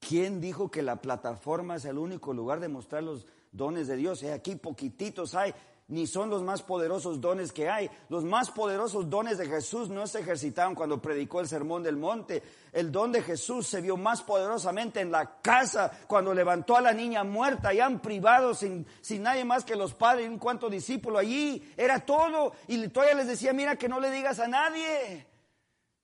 ¿Quién 0.00 0.40
dijo 0.40 0.70
que 0.70 0.82
la 0.82 1.00
plataforma 1.00 1.76
es 1.76 1.84
el 1.84 1.98
único 1.98 2.32
lugar 2.32 2.60
de 2.60 2.68
mostrar 2.68 3.02
los 3.02 3.26
dones 3.52 3.86
de 3.86 3.96
Dios? 3.96 4.22
Eh, 4.22 4.32
aquí 4.32 4.56
poquititos 4.56 5.34
hay, 5.34 5.54
ni 5.86 6.06
son 6.06 6.30
los 6.30 6.42
más 6.42 6.62
poderosos 6.62 7.20
dones 7.20 7.52
que 7.52 7.68
hay. 7.68 7.90
Los 8.08 8.24
más 8.24 8.50
poderosos 8.50 9.08
dones 9.08 9.38
de 9.38 9.46
Jesús 9.46 9.88
no 9.88 10.06
se 10.06 10.20
ejercitaron 10.20 10.74
cuando 10.74 11.00
predicó 11.00 11.40
el 11.40 11.48
sermón 11.48 11.82
del 11.84 11.96
monte. 11.96 12.42
El 12.72 12.90
don 12.90 13.12
de 13.12 13.22
Jesús 13.22 13.68
se 13.68 13.80
vio 13.80 13.96
más 13.96 14.22
poderosamente 14.22 15.00
en 15.00 15.12
la 15.12 15.40
casa 15.40 15.90
cuando 16.06 16.34
levantó 16.34 16.76
a 16.76 16.80
la 16.80 16.92
niña 16.92 17.22
muerta, 17.22 17.72
y 17.72 17.80
han 17.80 18.00
privado 18.00 18.52
sin, 18.54 18.84
sin 19.00 19.22
nadie 19.22 19.44
más 19.44 19.64
que 19.64 19.76
los 19.76 19.94
padres 19.94 20.26
y 20.26 20.28
un 20.28 20.38
cuanto 20.38 20.68
discípulo 20.68 21.18
allí. 21.18 21.72
Era 21.76 22.00
todo. 22.00 22.52
Y 22.66 22.88
todavía 22.88 23.14
les 23.14 23.28
decía, 23.28 23.52
mira 23.52 23.76
que 23.76 23.88
no 23.88 24.00
le 24.00 24.10
digas 24.10 24.40
a 24.40 24.48
nadie. 24.48 25.37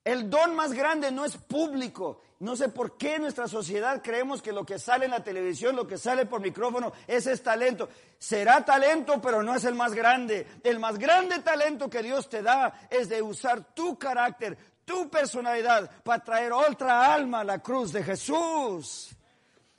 El 0.04 0.28
don 0.28 0.54
más 0.54 0.74
grande 0.74 1.10
no 1.10 1.24
es 1.24 1.36
público. 1.38 2.20
No 2.40 2.56
sé 2.56 2.68
por 2.68 2.98
qué 2.98 3.14
en 3.14 3.22
nuestra 3.22 3.48
sociedad 3.48 4.02
creemos 4.02 4.42
que 4.42 4.52
lo 4.52 4.66
que 4.66 4.78
sale 4.78 5.06
en 5.06 5.12
la 5.12 5.24
televisión, 5.24 5.74
lo 5.74 5.86
que 5.86 5.96
sale 5.96 6.26
por 6.26 6.42
micrófono, 6.42 6.92
ese 7.06 7.32
es 7.32 7.42
talento. 7.42 7.88
Será 8.18 8.62
talento, 8.64 9.20
pero 9.22 9.42
no 9.42 9.54
es 9.54 9.64
el 9.64 9.74
más 9.74 9.94
grande. 9.94 10.46
El 10.62 10.78
más 10.78 10.98
grande 10.98 11.38
talento 11.38 11.88
que 11.88 12.02
Dios 12.02 12.28
te 12.28 12.42
da 12.42 12.86
es 12.90 13.08
de 13.08 13.22
usar 13.22 13.74
tu 13.74 13.98
carácter, 13.98 14.58
tu 14.84 15.08
personalidad 15.08 15.90
para 16.02 16.22
traer 16.22 16.52
otra 16.52 17.14
alma 17.14 17.40
a 17.40 17.44
la 17.44 17.60
cruz 17.60 17.90
de 17.90 18.02
Jesús. 18.02 19.16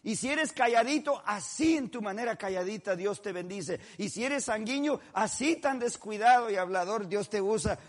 Y 0.05 0.17
si 0.17 0.29
eres 0.29 0.53
calladito, 0.53 1.19
así 1.25 1.77
en 1.77 1.89
tu 1.89 1.99
manera 1.99 2.35
calladita 2.35 2.95
Dios 2.95 3.23
te 3.23 3.31
bendice. 3.31 3.79
Y 3.97 4.09
si 4.09 4.23
eres 4.23 4.45
sanguíneo, 4.45 4.99
así 5.13 5.55
tan 5.55 5.79
descuidado 5.79 6.51
y 6.51 6.57
hablador 6.57 7.07
Dios 7.07 7.27
te 7.27 7.41
usa. 7.41 7.79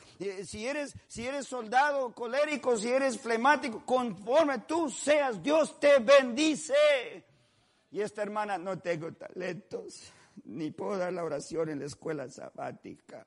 Si 0.47 0.67
eres, 0.67 0.95
si 1.09 1.27
eres 1.27 1.47
soldado 1.47 2.15
colérico, 2.15 2.79
si 2.79 2.89
eres 2.89 3.21
flemático, 3.21 3.85
conforme 3.85 4.61
tú 4.61 4.89
seas, 4.89 5.43
Dios 5.43 5.79
te 5.79 5.99
bendice. 5.99 6.73
Y 7.91 8.01
esta 8.01 8.23
hermana, 8.23 8.57
no 8.57 8.79
tengo 8.79 9.13
talentos, 9.13 10.11
ni 10.45 10.71
puedo 10.71 10.97
dar 10.97 11.13
la 11.13 11.23
oración 11.23 11.69
en 11.69 11.81
la 11.81 11.85
escuela 11.85 12.31
sabática. 12.31 13.27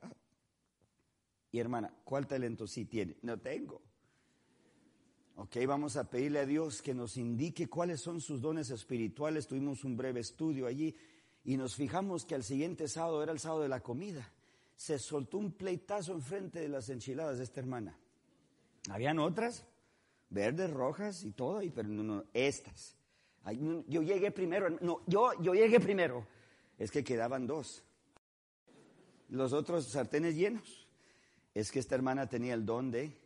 Y 1.51 1.59
hermana, 1.59 1.93
¿cuál 2.03 2.25
talento 2.25 2.65
sí 2.65 2.85
tiene? 2.85 3.17
No 3.21 3.37
tengo. 3.39 3.83
Ok, 5.41 5.55
vamos 5.65 5.95
a 5.95 6.03
pedirle 6.03 6.39
a 6.39 6.45
Dios 6.45 6.81
que 6.81 6.93
nos 6.93 7.15
indique 7.15 7.69
cuáles 7.69 8.01
son 8.01 8.19
sus 8.19 8.41
dones 8.41 8.71
espirituales. 8.71 9.47
Tuvimos 9.47 9.85
un 9.85 9.95
breve 9.95 10.19
estudio 10.19 10.67
allí 10.67 10.93
y 11.45 11.55
nos 11.55 11.75
fijamos 11.75 12.25
que 12.25 12.35
el 12.35 12.43
siguiente 12.43 12.89
sábado 12.89 13.23
era 13.23 13.31
el 13.31 13.39
sábado 13.39 13.61
de 13.61 13.69
la 13.69 13.79
comida. 13.79 14.29
Se 14.75 14.99
soltó 14.99 15.37
un 15.37 15.53
pleitazo 15.53 16.11
enfrente 16.11 16.59
de 16.59 16.67
las 16.67 16.89
enchiladas 16.89 17.37
de 17.37 17.45
esta 17.45 17.61
hermana. 17.61 17.97
Habían 18.89 19.17
otras, 19.17 19.65
verdes, 20.29 20.71
rojas 20.71 21.23
y 21.23 21.31
todo, 21.31 21.61
pero 21.73 21.87
no, 21.87 22.03
no, 22.03 22.25
estas. 22.33 22.97
yo 23.87 24.01
llegué 24.01 24.31
primero, 24.31 24.69
no, 24.81 25.03
yo, 25.07 25.31
yo 25.41 25.53
llegué 25.53 25.79
primero. 25.79 26.27
Es 26.77 26.91
que 26.91 27.01
quedaban 27.01 27.47
dos. 27.47 27.81
Los 29.29 29.53
otros 29.53 29.85
sartenes 29.85 30.35
llenos. 30.35 30.85
Es 31.53 31.71
que 31.71 31.79
esta 31.79 31.95
hermana 31.95 32.27
tenía 32.27 32.53
el 32.53 32.65
don 32.65 32.91
de 32.91 33.17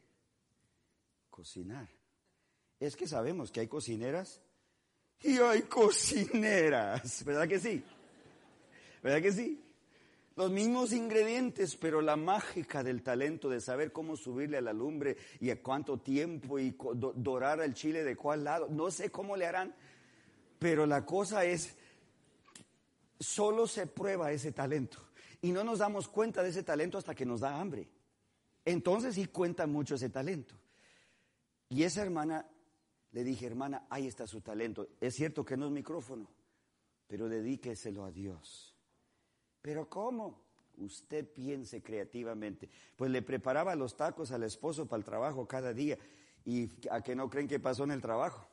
cocinar. 1.32 1.90
Es 2.86 2.98
que 2.98 3.08
sabemos 3.08 3.50
que 3.50 3.62
hay 3.62 3.68
cocineras 3.68 4.42
y 5.22 5.38
hay 5.38 5.62
cocineras, 5.62 7.24
¿verdad 7.24 7.48
que 7.48 7.58
sí? 7.58 7.82
¿Verdad 9.02 9.22
que 9.22 9.32
sí? 9.32 9.64
Los 10.36 10.52
mismos 10.52 10.92
ingredientes, 10.92 11.78
pero 11.78 12.02
la 12.02 12.18
mágica 12.18 12.84
del 12.84 13.02
talento 13.02 13.48
de 13.48 13.62
saber 13.62 13.94
cómo 13.94 14.18
subirle 14.18 14.58
a 14.58 14.62
la 14.62 14.74
lumbre 14.74 15.16
y 15.40 15.50
a 15.50 15.62
cuánto 15.62 16.00
tiempo 16.00 16.60
y 16.60 16.76
dorar 17.16 17.62
el 17.62 17.74
chile 17.74 18.04
de 18.04 18.18
cuál 18.18 18.44
lado. 18.44 18.68
No 18.70 18.92
sé 18.92 19.10
cómo 19.10 19.38
le 19.38 19.46
harán, 19.46 19.74
pero 20.60 20.86
la 20.86 21.06
cosa 21.06 21.46
es, 21.46 21.78
solo 23.18 23.66
se 23.66 23.88
prueba 23.88 24.34
ese 24.34 24.52
talento 24.52 24.98
y 25.42 25.54
no 25.54 25.64
nos 25.64 25.80
damos 25.80 26.10
cuenta 26.10 26.44
de 26.44 26.50
ese 26.50 26.64
talento 26.64 26.98
hasta 26.98 27.16
que 27.16 27.26
nos 27.26 27.40
da 27.40 27.62
hambre. 27.62 27.88
Entonces 28.66 29.16
sí 29.16 29.28
cuenta 29.28 29.68
mucho 29.68 29.96
ese 29.96 30.10
talento. 30.10 30.54
Y 31.70 31.84
esa 31.84 32.02
hermana 32.02 32.46
le 33.14 33.24
dije, 33.24 33.46
hermana, 33.46 33.86
ahí 33.90 34.08
está 34.08 34.26
su 34.26 34.42
talento. 34.42 34.88
Es 35.00 35.14
cierto 35.14 35.46
que 35.46 35.56
no 35.56 35.68
es 35.68 35.72
micrófono, 35.72 36.28
pero 37.08 37.30
dedíqueselo 37.30 38.04
a 38.04 38.12
Dios. 38.12 38.76
¿Pero 39.62 39.88
cómo? 39.88 40.42
Usted 40.78 41.32
piense 41.32 41.84
creativamente. 41.84 42.70
Pues 42.96 43.12
le 43.12 43.22
preparaba 43.22 43.76
los 43.76 43.96
tacos 43.96 44.32
al 44.32 44.44
esposo 44.44 44.88
para 44.88 44.98
el 44.98 45.06
trabajo 45.06 45.48
cada 45.48 45.74
día. 45.74 45.98
¿Y 46.44 46.72
a 46.90 47.02
que 47.02 47.16
no 47.16 47.30
creen 47.30 47.48
que 47.48 47.60
pasó 47.60 47.84
en 47.84 47.92
el 47.92 48.02
trabajo? 48.02 48.48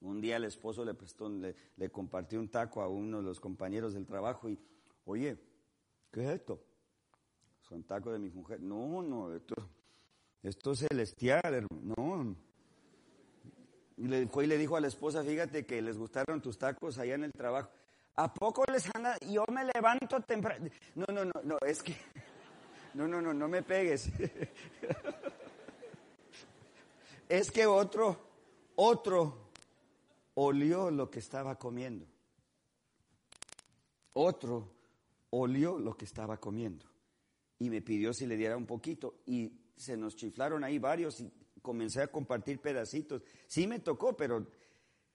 Un 0.00 0.22
día 0.22 0.36
el 0.36 0.44
esposo 0.44 0.82
le 0.82 0.94
prestó, 0.94 1.28
le, 1.28 1.90
compartió 1.90 2.40
un 2.40 2.48
taco 2.48 2.80
a 2.80 2.88
uno 2.88 3.18
de 3.18 3.24
los 3.24 3.40
compañeros 3.40 3.92
del 3.92 4.06
trabajo 4.06 4.48
y, 4.48 4.58
oye, 5.04 5.38
¿qué 6.10 6.24
es 6.24 6.30
esto? 6.30 6.64
Son 7.60 7.82
tacos 7.84 8.14
de 8.14 8.18
mi 8.18 8.30
mujer. 8.30 8.60
No, 8.60 9.02
no, 9.02 9.34
esto, 9.34 9.54
esto 10.42 10.72
es 10.72 10.78
celestial, 10.78 11.42
hermano. 11.44 11.94
No, 11.96 12.36
y 13.96 14.08
le, 14.08 14.26
le 14.26 14.58
dijo 14.58 14.76
a 14.76 14.80
la 14.80 14.88
esposa, 14.88 15.22
fíjate 15.22 15.64
que 15.64 15.80
les 15.80 15.96
gustaron 15.96 16.40
tus 16.42 16.58
tacos 16.58 16.98
allá 16.98 17.14
en 17.14 17.24
el 17.24 17.32
trabajo. 17.32 17.70
¿A 18.16 18.32
poco 18.32 18.64
les 18.70 18.88
anda? 18.94 19.16
Yo 19.20 19.44
me 19.52 19.64
levanto 19.64 20.20
temprano. 20.20 20.68
No, 20.94 21.06
no, 21.12 21.24
no, 21.24 21.32
no, 21.42 21.58
es 21.66 21.82
que. 21.82 21.96
No, 22.94 23.06
no, 23.06 23.20
no, 23.20 23.34
no 23.34 23.46
me 23.46 23.62
pegues. 23.62 24.08
Es 27.28 27.50
que 27.50 27.66
otro, 27.66 28.16
otro 28.76 29.50
olió 30.34 30.90
lo 30.90 31.10
que 31.10 31.18
estaba 31.18 31.58
comiendo. 31.58 32.06
Otro 34.12 34.70
olió 35.30 35.78
lo 35.78 35.96
que 35.96 36.04
estaba 36.04 36.38
comiendo. 36.38 36.86
Y 37.58 37.68
me 37.68 37.82
pidió 37.82 38.12
si 38.14 38.26
le 38.26 38.36
diera 38.36 38.56
un 38.56 38.64
poquito. 38.64 39.16
Y 39.26 39.52
se 39.76 39.96
nos 39.96 40.14
chiflaron 40.14 40.62
ahí 40.62 40.78
varios 40.78 41.20
y 41.20 41.30
comencé 41.66 42.00
a 42.00 42.06
compartir 42.06 42.60
pedacitos. 42.60 43.22
Sí 43.48 43.66
me 43.66 43.80
tocó, 43.80 44.16
pero 44.16 44.46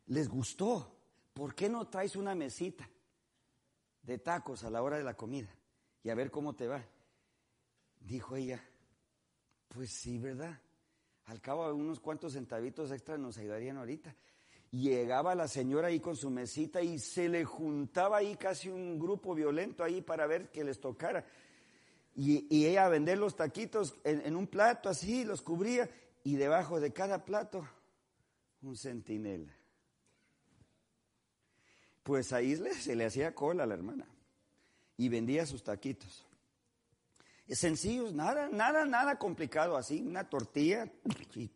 les 0.07 0.27
gustó. 0.27 0.97
¿Por 1.33 1.55
qué 1.55 1.69
no 1.69 1.87
traes 1.87 2.17
una 2.17 2.35
mesita 2.35 2.89
de 4.01 4.17
tacos 4.17 4.65
a 4.65 4.69
la 4.69 4.83
hora 4.83 4.97
de 4.97 5.05
la 5.05 5.13
comida? 5.13 5.47
Y 6.03 6.09
a 6.09 6.15
ver 6.15 6.29
cómo 6.29 6.53
te 6.53 6.67
va. 6.67 6.83
Dijo 8.01 8.35
ella, 8.35 8.61
pues 9.69 9.91
sí, 9.91 10.19
¿verdad? 10.19 10.59
Al 11.27 11.39
cabo 11.39 11.67
de 11.67 11.71
unos 11.71 12.01
cuantos 12.01 12.33
centavitos 12.33 12.91
extras 12.91 13.17
nos 13.17 13.37
ayudarían 13.37 13.77
ahorita. 13.77 14.13
Llegaba 14.71 15.33
la 15.35 15.47
señora 15.47 15.87
ahí 15.87 16.01
con 16.01 16.17
su 16.17 16.29
mesita 16.29 16.81
y 16.81 16.99
se 16.99 17.29
le 17.29 17.45
juntaba 17.45 18.17
ahí 18.17 18.35
casi 18.35 18.67
un 18.67 18.99
grupo 18.99 19.33
violento 19.33 19.85
ahí 19.85 20.01
para 20.01 20.27
ver 20.27 20.51
que 20.51 20.65
les 20.65 20.81
tocara. 20.81 21.25
Y, 22.13 22.65
ella 22.67 22.85
a 22.85 22.89
vender 22.89 23.17
los 23.17 23.37
taquitos 23.37 23.95
en, 24.03 24.35
un 24.35 24.47
plato 24.47 24.89
así, 24.89 25.23
los 25.23 25.41
cubría 25.41 25.89
y 26.23 26.35
debajo 26.35 26.79
de 26.79 26.93
cada 26.93 27.25
plato 27.25 27.67
un 28.61 28.77
centinela. 28.77 29.53
Pues 32.03 32.33
ahí 32.33 32.55
se 32.55 32.95
le 32.95 33.05
hacía 33.05 33.33
cola 33.33 33.63
a 33.63 33.67
la 33.67 33.73
hermana 33.73 34.07
y 34.97 35.09
vendía 35.09 35.45
sus 35.45 35.63
taquitos. 35.63 36.25
Sencillos, 37.47 38.13
nada, 38.13 38.49
nada, 38.49 38.85
nada 38.85 39.17
complicado 39.17 39.75
así, 39.75 40.01
una 40.01 40.29
tortilla, 40.29 40.89
y, 41.35 41.49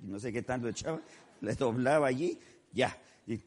no 0.00 0.18
sé 0.18 0.32
qué 0.32 0.42
tanto 0.42 0.68
echaba, 0.68 1.00
le 1.40 1.54
doblaba 1.54 2.08
allí, 2.08 2.40
ya, 2.72 3.00
y, 3.26 3.40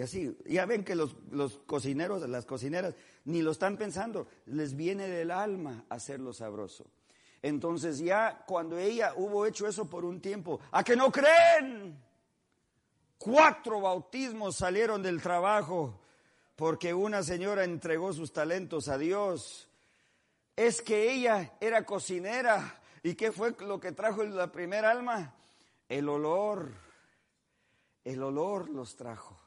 así, 0.00 0.36
ya 0.46 0.66
ven 0.66 0.84
que 0.84 0.94
los, 0.94 1.16
los 1.30 1.58
cocineros, 1.60 2.28
las 2.28 2.44
cocineras, 2.44 2.94
ni 3.24 3.40
lo 3.40 3.52
están 3.52 3.78
pensando, 3.78 4.28
les 4.46 4.74
viene 4.74 5.08
del 5.08 5.30
alma 5.30 5.86
hacerlo 5.88 6.34
sabroso. 6.34 6.86
Entonces 7.42 7.98
ya 7.98 8.44
cuando 8.46 8.78
ella 8.78 9.14
hubo 9.16 9.46
hecho 9.46 9.66
eso 9.66 9.86
por 9.86 10.04
un 10.04 10.20
tiempo, 10.20 10.60
¿a 10.70 10.84
que 10.84 10.96
no 10.96 11.10
creen? 11.10 11.98
Cuatro 13.18 13.80
bautismos 13.80 14.56
salieron 14.56 15.02
del 15.02 15.22
trabajo 15.22 16.00
porque 16.56 16.92
una 16.92 17.22
señora 17.22 17.64
entregó 17.64 18.12
sus 18.12 18.32
talentos 18.32 18.88
a 18.88 18.98
Dios 18.98 19.70
es 20.60 20.82
que 20.82 21.10
ella 21.10 21.54
era 21.58 21.86
cocinera. 21.86 22.82
¿Y 23.02 23.14
qué 23.14 23.32
fue 23.32 23.56
lo 23.60 23.80
que 23.80 23.92
trajo 23.92 24.22
la 24.24 24.52
primera 24.52 24.90
alma? 24.90 25.34
El 25.88 26.06
olor. 26.06 26.70
El 28.04 28.22
olor 28.22 28.68
los 28.68 28.94
trajo. 28.94 29.39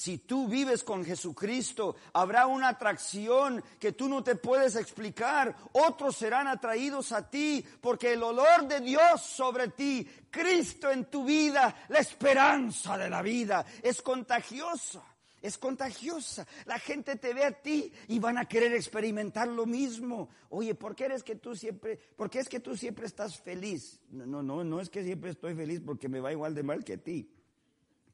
Si 0.00 0.16
tú 0.16 0.48
vives 0.48 0.82
con 0.82 1.04
Jesucristo, 1.04 1.94
habrá 2.14 2.46
una 2.46 2.68
atracción 2.68 3.62
que 3.78 3.92
tú 3.92 4.08
no 4.08 4.24
te 4.24 4.34
puedes 4.34 4.74
explicar. 4.76 5.54
Otros 5.72 6.16
serán 6.16 6.48
atraídos 6.48 7.12
a 7.12 7.28
ti 7.28 7.62
porque 7.82 8.14
el 8.14 8.22
olor 8.22 8.66
de 8.66 8.80
Dios 8.80 9.20
sobre 9.20 9.68
ti, 9.68 10.08
Cristo 10.30 10.90
en 10.90 11.04
tu 11.10 11.22
vida, 11.22 11.84
la 11.90 11.98
esperanza 11.98 12.96
de 12.96 13.10
la 13.10 13.20
vida, 13.20 13.66
es 13.82 14.00
contagioso 14.00 15.04
es 15.42 15.58
contagiosa. 15.58 16.46
La 16.64 16.78
gente 16.78 17.16
te 17.16 17.34
ve 17.34 17.44
a 17.44 17.52
ti 17.52 17.92
y 18.08 18.18
van 18.18 18.38
a 18.38 18.46
querer 18.46 18.72
experimentar 18.74 19.48
lo 19.48 19.66
mismo. 19.66 20.30
Oye, 20.48 20.74
¿por 20.74 20.94
qué 20.94 21.06
eres 21.06 21.22
que 21.22 21.36
tú 21.36 21.54
siempre, 21.54 21.98
por 22.16 22.30
qué 22.30 22.38
es 22.40 22.48
que 22.48 22.60
tú 22.60 22.74
siempre 22.74 23.06
estás 23.06 23.38
feliz? 23.38 24.00
No, 24.10 24.24
no, 24.24 24.42
no, 24.42 24.64
no 24.64 24.80
es 24.80 24.88
que 24.88 25.02
siempre 25.02 25.30
estoy 25.30 25.54
feliz 25.54 25.80
porque 25.84 26.08
me 26.08 26.20
va 26.20 26.32
igual 26.32 26.54
de 26.54 26.62
mal 26.62 26.84
que 26.84 26.94
a 26.94 26.98
ti. 26.98 27.30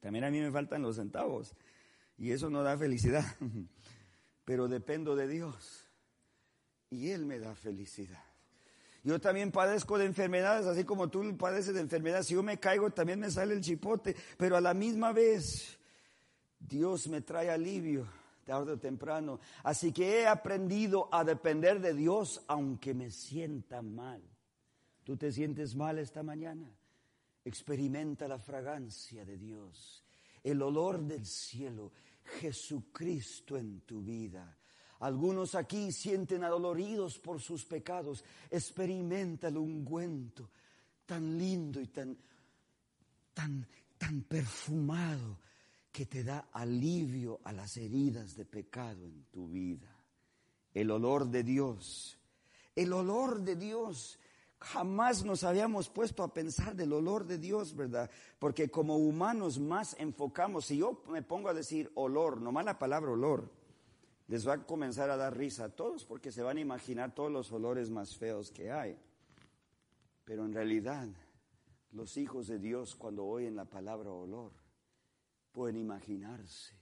También 0.01 0.25
a 0.25 0.31
mí 0.31 0.41
me 0.41 0.53
faltan 0.53 0.83
los 0.83 0.97
centavos 0.97 1.55
y 2.19 2.33
eso 2.33 2.51
no 2.51 2.63
da 2.63 2.77
felicidad. 2.77 3.25
Pero 4.45 4.69
dependo 4.69 5.17
de 5.17 5.29
Dios 5.29 5.85
y 6.91 7.11
Él 7.11 7.27
me 7.27 7.39
da 7.39 7.55
felicidad. 7.55 8.23
Yo 9.03 9.21
también 9.21 9.53
padezco 9.53 9.99
de 9.99 10.05
enfermedades, 10.05 10.67
así 10.67 10.85
como 10.85 11.09
tú 11.09 11.37
padeces 11.37 11.75
de 11.75 11.81
enfermedades. 11.81 12.27
Si 12.27 12.35
yo 12.35 12.43
me 12.43 12.59
caigo, 12.59 12.91
también 12.91 13.21
me 13.21 13.31
sale 13.31 13.55
el 13.55 13.61
chipote, 13.61 14.17
pero 14.37 14.57
a 14.57 14.61
la 14.61 14.75
misma 14.75 15.13
vez 15.13 15.79
Dios 16.59 17.07
me 17.09 17.21
trae 17.21 17.51
alivio 17.51 18.09
tarde 18.47 18.73
o 18.73 18.79
temprano. 18.79 19.41
Así 19.65 19.93
que 19.93 20.21
he 20.21 20.27
aprendido 20.27 21.09
a 21.13 21.25
depender 21.25 21.81
de 21.81 21.93
Dios 21.93 22.43
aunque 22.47 22.95
me 22.95 23.11
sienta 23.11 23.83
mal. 23.83 24.23
¿Tú 25.05 25.17
te 25.17 25.31
sientes 25.33 25.75
mal 25.75 25.99
esta 25.99 26.23
mañana? 26.23 26.73
Experimenta 27.45 28.27
la 28.27 28.39
fragancia 28.39 29.25
de 29.25 29.37
Dios, 29.37 30.05
el 30.43 30.63
olor 30.63 31.01
del 31.03 31.27
cielo, 31.27 31.93
Jesucristo 32.41 33.57
en 33.57 33.81
tu 33.81 34.03
vida. 34.03 34.59
Algunos 35.01 35.55
aquí 35.55 35.93
sienten 35.93 36.45
adoloridos 36.45 37.19
por 37.19 37.41
sus 37.41 37.65
pecados. 37.65 38.25
Experimenta 38.51 39.49
el 39.49 39.59
ungüento 39.59 40.51
tan 41.05 41.39
lindo 41.39 41.81
y 41.81 41.87
tan, 41.87 42.17
tan, 43.33 43.67
tan 43.99 44.23
perfumado 44.23 45.39
que 45.93 46.07
te 46.07 46.25
da 46.25 46.49
alivio 46.53 47.41
a 47.45 47.53
las 47.53 47.77
heridas 47.77 48.37
de 48.37 48.45
pecado 48.45 49.07
en 49.07 49.25
tu 49.31 49.49
vida. 49.49 49.97
El 50.75 50.91
olor 50.91 51.31
de 51.31 51.43
Dios, 51.43 52.19
el 52.75 52.93
olor 52.93 53.41
de 53.41 53.57
Dios. 53.57 54.19
Jamás 54.61 55.25
nos 55.25 55.45
habíamos 55.45 55.89
puesto 55.89 56.23
a 56.23 56.33
pensar 56.33 56.75
del 56.75 56.93
olor 56.93 57.27
de 57.27 57.39
Dios, 57.39 57.77
¿verdad? 57.77 58.11
Porque 58.39 58.71
como 58.71 58.97
humanos 58.97 59.59
más 59.59 59.95
enfocamos, 59.99 60.67
si 60.67 60.79
yo 60.79 61.03
me 61.09 61.23
pongo 61.23 61.49
a 61.49 61.55
decir 61.55 61.91
olor, 61.95 62.41
nomás 62.41 62.65
la 62.65 62.79
palabra 62.79 63.13
olor, 63.13 63.51
les 64.29 64.47
va 64.47 64.55
a 64.55 64.67
comenzar 64.67 65.11
a 65.11 65.17
dar 65.17 65.37
risa 65.37 65.67
a 65.67 65.69
todos 65.69 66.05
porque 66.05 66.33
se 66.33 66.43
van 66.43 66.57
a 66.57 66.61
imaginar 66.61 67.15
todos 67.15 67.31
los 67.31 67.53
olores 67.53 67.91
más 67.91 68.17
feos 68.17 68.51
que 68.51 68.73
hay. 68.73 68.99
Pero 70.25 70.45
en 70.45 70.53
realidad, 70.53 71.07
los 71.93 72.17
hijos 72.17 72.49
de 72.49 72.59
Dios 72.59 72.97
cuando 72.97 73.25
oyen 73.25 73.55
la 73.57 73.67
palabra 73.67 74.11
olor, 74.11 74.53
pueden 75.53 75.77
imaginarse 75.77 76.75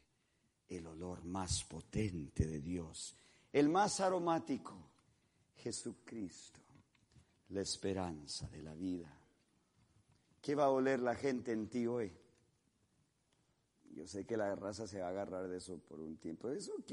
el 0.69 0.87
olor 0.87 1.25
más 1.25 1.63
potente 1.65 2.47
de 2.47 2.61
Dios, 2.61 3.17
el 3.53 3.69
más 3.69 4.01
aromático, 4.01 4.75
Jesucristo, 5.57 6.61
la 7.49 7.61
esperanza 7.61 8.49
de 8.49 8.63
la 8.63 8.75
vida. 8.75 9.13
¿Qué 10.41 10.55
va 10.55 10.65
a 10.65 10.71
oler 10.71 11.01
la 11.01 11.15
gente 11.15 11.53
en 11.53 11.69
ti 11.69 11.87
hoy? 11.87 12.13
Yo 13.93 14.07
sé 14.07 14.27
que 14.27 14.37
la 14.37 14.55
raza 14.57 14.87
se 14.87 15.01
va 15.01 15.07
a 15.07 15.11
agarrar 15.11 15.49
de 15.49 15.57
eso 15.57 15.79
por 15.79 16.01
un 16.01 16.17
tiempo. 16.17 16.51
Es 16.51 16.69
ok, 16.69 16.93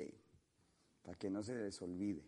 para 1.02 1.18
que 1.18 1.30
no 1.30 1.44
se 1.44 1.56
les 1.56 1.82
olvide. 1.82 2.24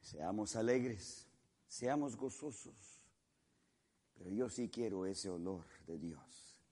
Seamos 0.00 0.56
alegres, 0.56 1.26
seamos 1.68 2.16
gozosos. 2.16 2.96
Pero 4.14 4.30
yo 4.30 4.48
sí 4.48 4.70
quiero 4.70 5.04
ese 5.04 5.28
olor 5.28 5.64
de 5.86 5.98
Dios 5.98 6.62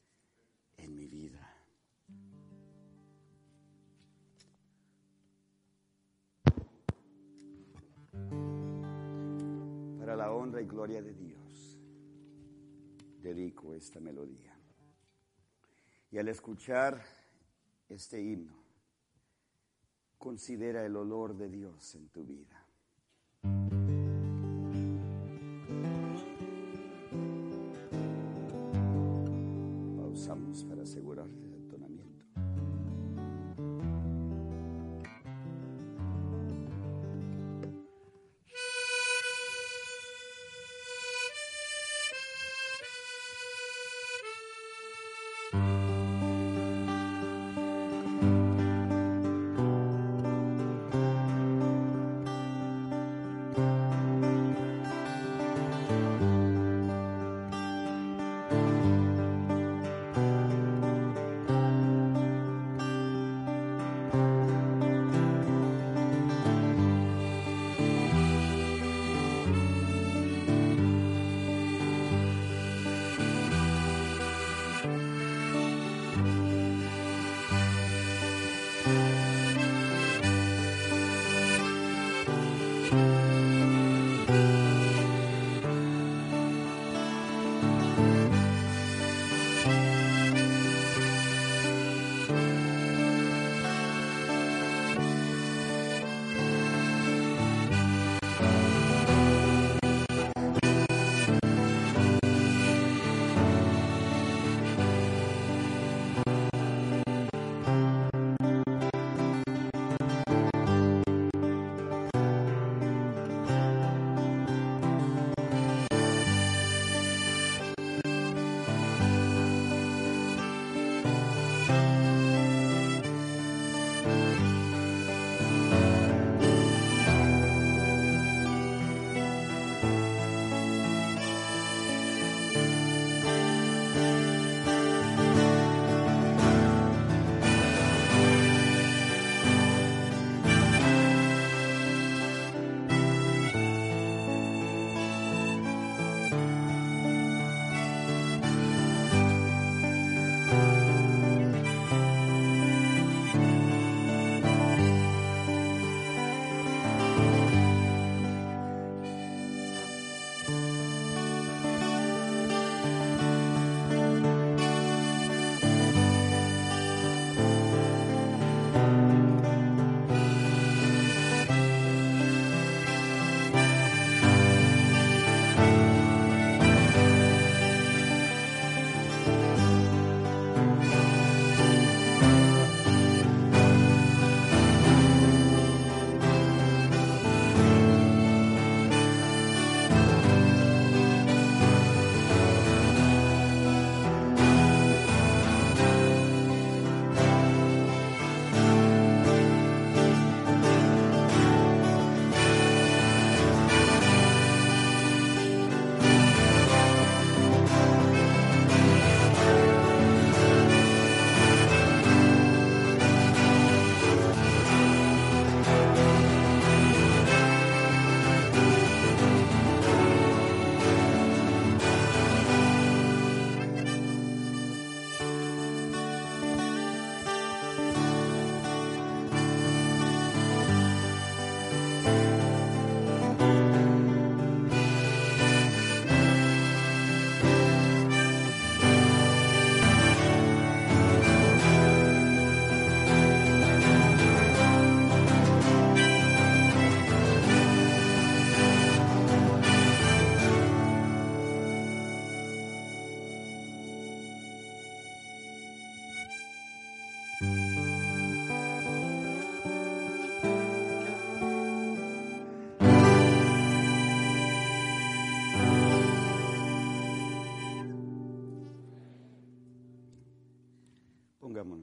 en 0.79 0.97
mi 0.97 1.07
vida. 1.07 1.54
La 10.17 10.33
honra 10.33 10.63
y 10.63 10.67
gloria 10.67 11.03
de 11.03 11.13
Dios, 11.13 11.79
dedico 13.21 13.75
esta 13.75 13.99
melodía. 14.01 14.57
Y 16.11 16.19
al 16.19 16.29
escuchar 16.29 17.05
este 17.89 18.23
himno, 18.23 18.55
considera 20.17 20.87
el 20.87 20.97
olor 20.97 21.37
de 21.37 21.49
Dios 21.49 21.97
en 21.97 22.09
tu 22.11 22.25
vida. 22.25 22.64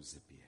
De 0.02 0.20
pie. 0.22 0.44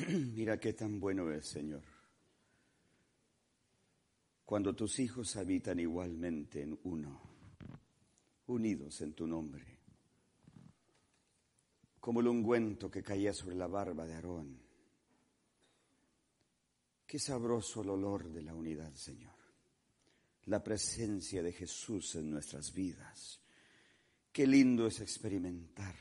Mira 0.34 0.58
qué 0.58 0.72
tan 0.72 0.98
bueno 0.98 1.30
es, 1.30 1.44
Señor. 1.46 1.82
Cuando 4.46 4.74
tus 4.74 4.98
hijos 4.98 5.36
habitan 5.36 5.78
igualmente 5.78 6.62
en 6.62 6.80
uno, 6.84 7.20
unidos 8.46 9.02
en 9.02 9.12
tu 9.12 9.26
nombre, 9.26 9.78
como 12.00 12.20
el 12.20 12.28
ungüento 12.28 12.90
que 12.90 13.02
caía 13.02 13.34
sobre 13.34 13.56
la 13.56 13.66
barba 13.66 14.06
de 14.06 14.14
Aarón. 14.14 14.58
Qué 17.06 17.18
sabroso 17.18 17.82
el 17.82 17.90
olor 17.90 18.30
de 18.30 18.40
la 18.42 18.54
unidad, 18.54 18.94
Señor. 18.94 19.39
La 20.46 20.62
presencia 20.62 21.42
de 21.42 21.52
Jesús 21.52 22.14
en 22.16 22.30
nuestras 22.30 22.72
vidas. 22.72 23.40
Qué 24.32 24.46
lindo 24.46 24.86
es 24.86 25.00
experimentar 25.00 25.94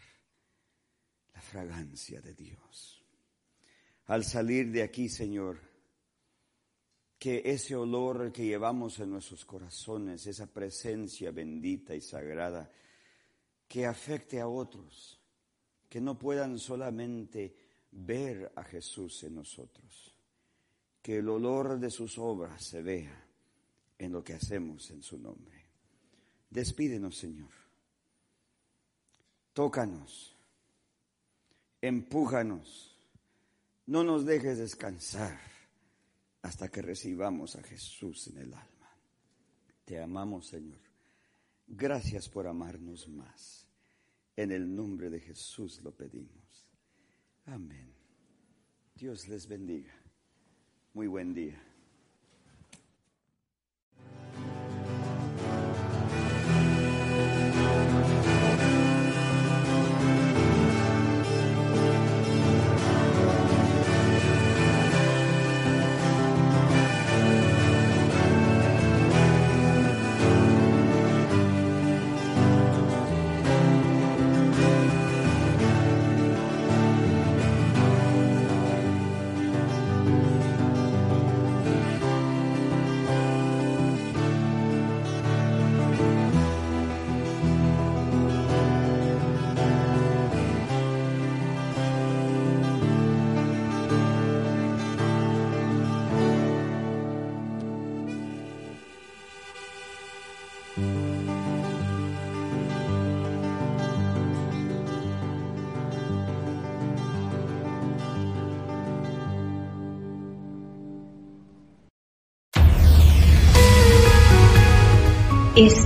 la 1.33 1.41
fragancia 1.41 2.21
de 2.21 2.33
Dios 2.33 2.99
al 4.09 4.23
salir 4.23 4.71
de 4.71 4.81
aquí, 4.81 5.07
Señor, 5.07 5.59
que 7.19 7.43
ese 7.45 7.75
olor 7.75 8.31
que 8.31 8.43
llevamos 8.43 8.99
en 8.99 9.11
nuestros 9.11 9.45
corazones, 9.45 10.25
esa 10.25 10.47
presencia 10.47 11.29
bendita 11.29 11.93
y 11.93 12.01
sagrada, 12.01 12.71
que 13.67 13.85
afecte 13.85 14.39
a 14.39 14.47
otros, 14.47 15.21
que 15.87 16.01
no 16.01 16.17
puedan 16.17 16.57
solamente 16.57 17.55
ver 17.91 18.51
a 18.55 18.63
Jesús 18.63 19.23
en 19.25 19.35
nosotros, 19.35 20.15
que 21.03 21.17
el 21.17 21.29
olor 21.29 21.79
de 21.79 21.91
sus 21.91 22.17
obras 22.17 22.65
se 22.65 22.81
vea 22.81 23.28
en 23.99 24.11
lo 24.11 24.23
que 24.23 24.33
hacemos 24.33 24.89
en 24.89 25.03
su 25.03 25.19
nombre. 25.19 25.67
Despídenos, 26.49 27.15
Señor. 27.15 27.51
Tócanos, 29.53 30.35
empújanos 31.81 32.89
no 33.89 34.03
nos 34.03 34.23
dejes 34.23 34.59
descansar 34.59 35.39
hasta 36.43 36.69
que 36.69 36.83
recibamos 36.83 37.55
a 37.55 37.63
Jesús 37.63 38.27
en 38.27 38.37
el 38.37 38.53
alma. 38.53 38.95
Te 39.83 39.99
amamos, 39.99 40.45
Señor. 40.45 40.79
Gracias 41.65 42.29
por 42.29 42.45
amarnos 42.45 43.07
más. 43.07 43.67
En 44.35 44.51
el 44.51 44.75
nombre 44.75 45.09
de 45.09 45.19
Jesús 45.19 45.81
lo 45.81 45.91
pedimos. 45.91 46.69
Amén. 47.47 47.91
Dios 48.93 49.27
les 49.27 49.47
bendiga. 49.47 49.95
Muy 50.93 51.07
buen 51.07 51.33
día. 51.33 51.68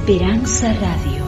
Esperanza 0.05 0.73
Radio. 0.81 1.22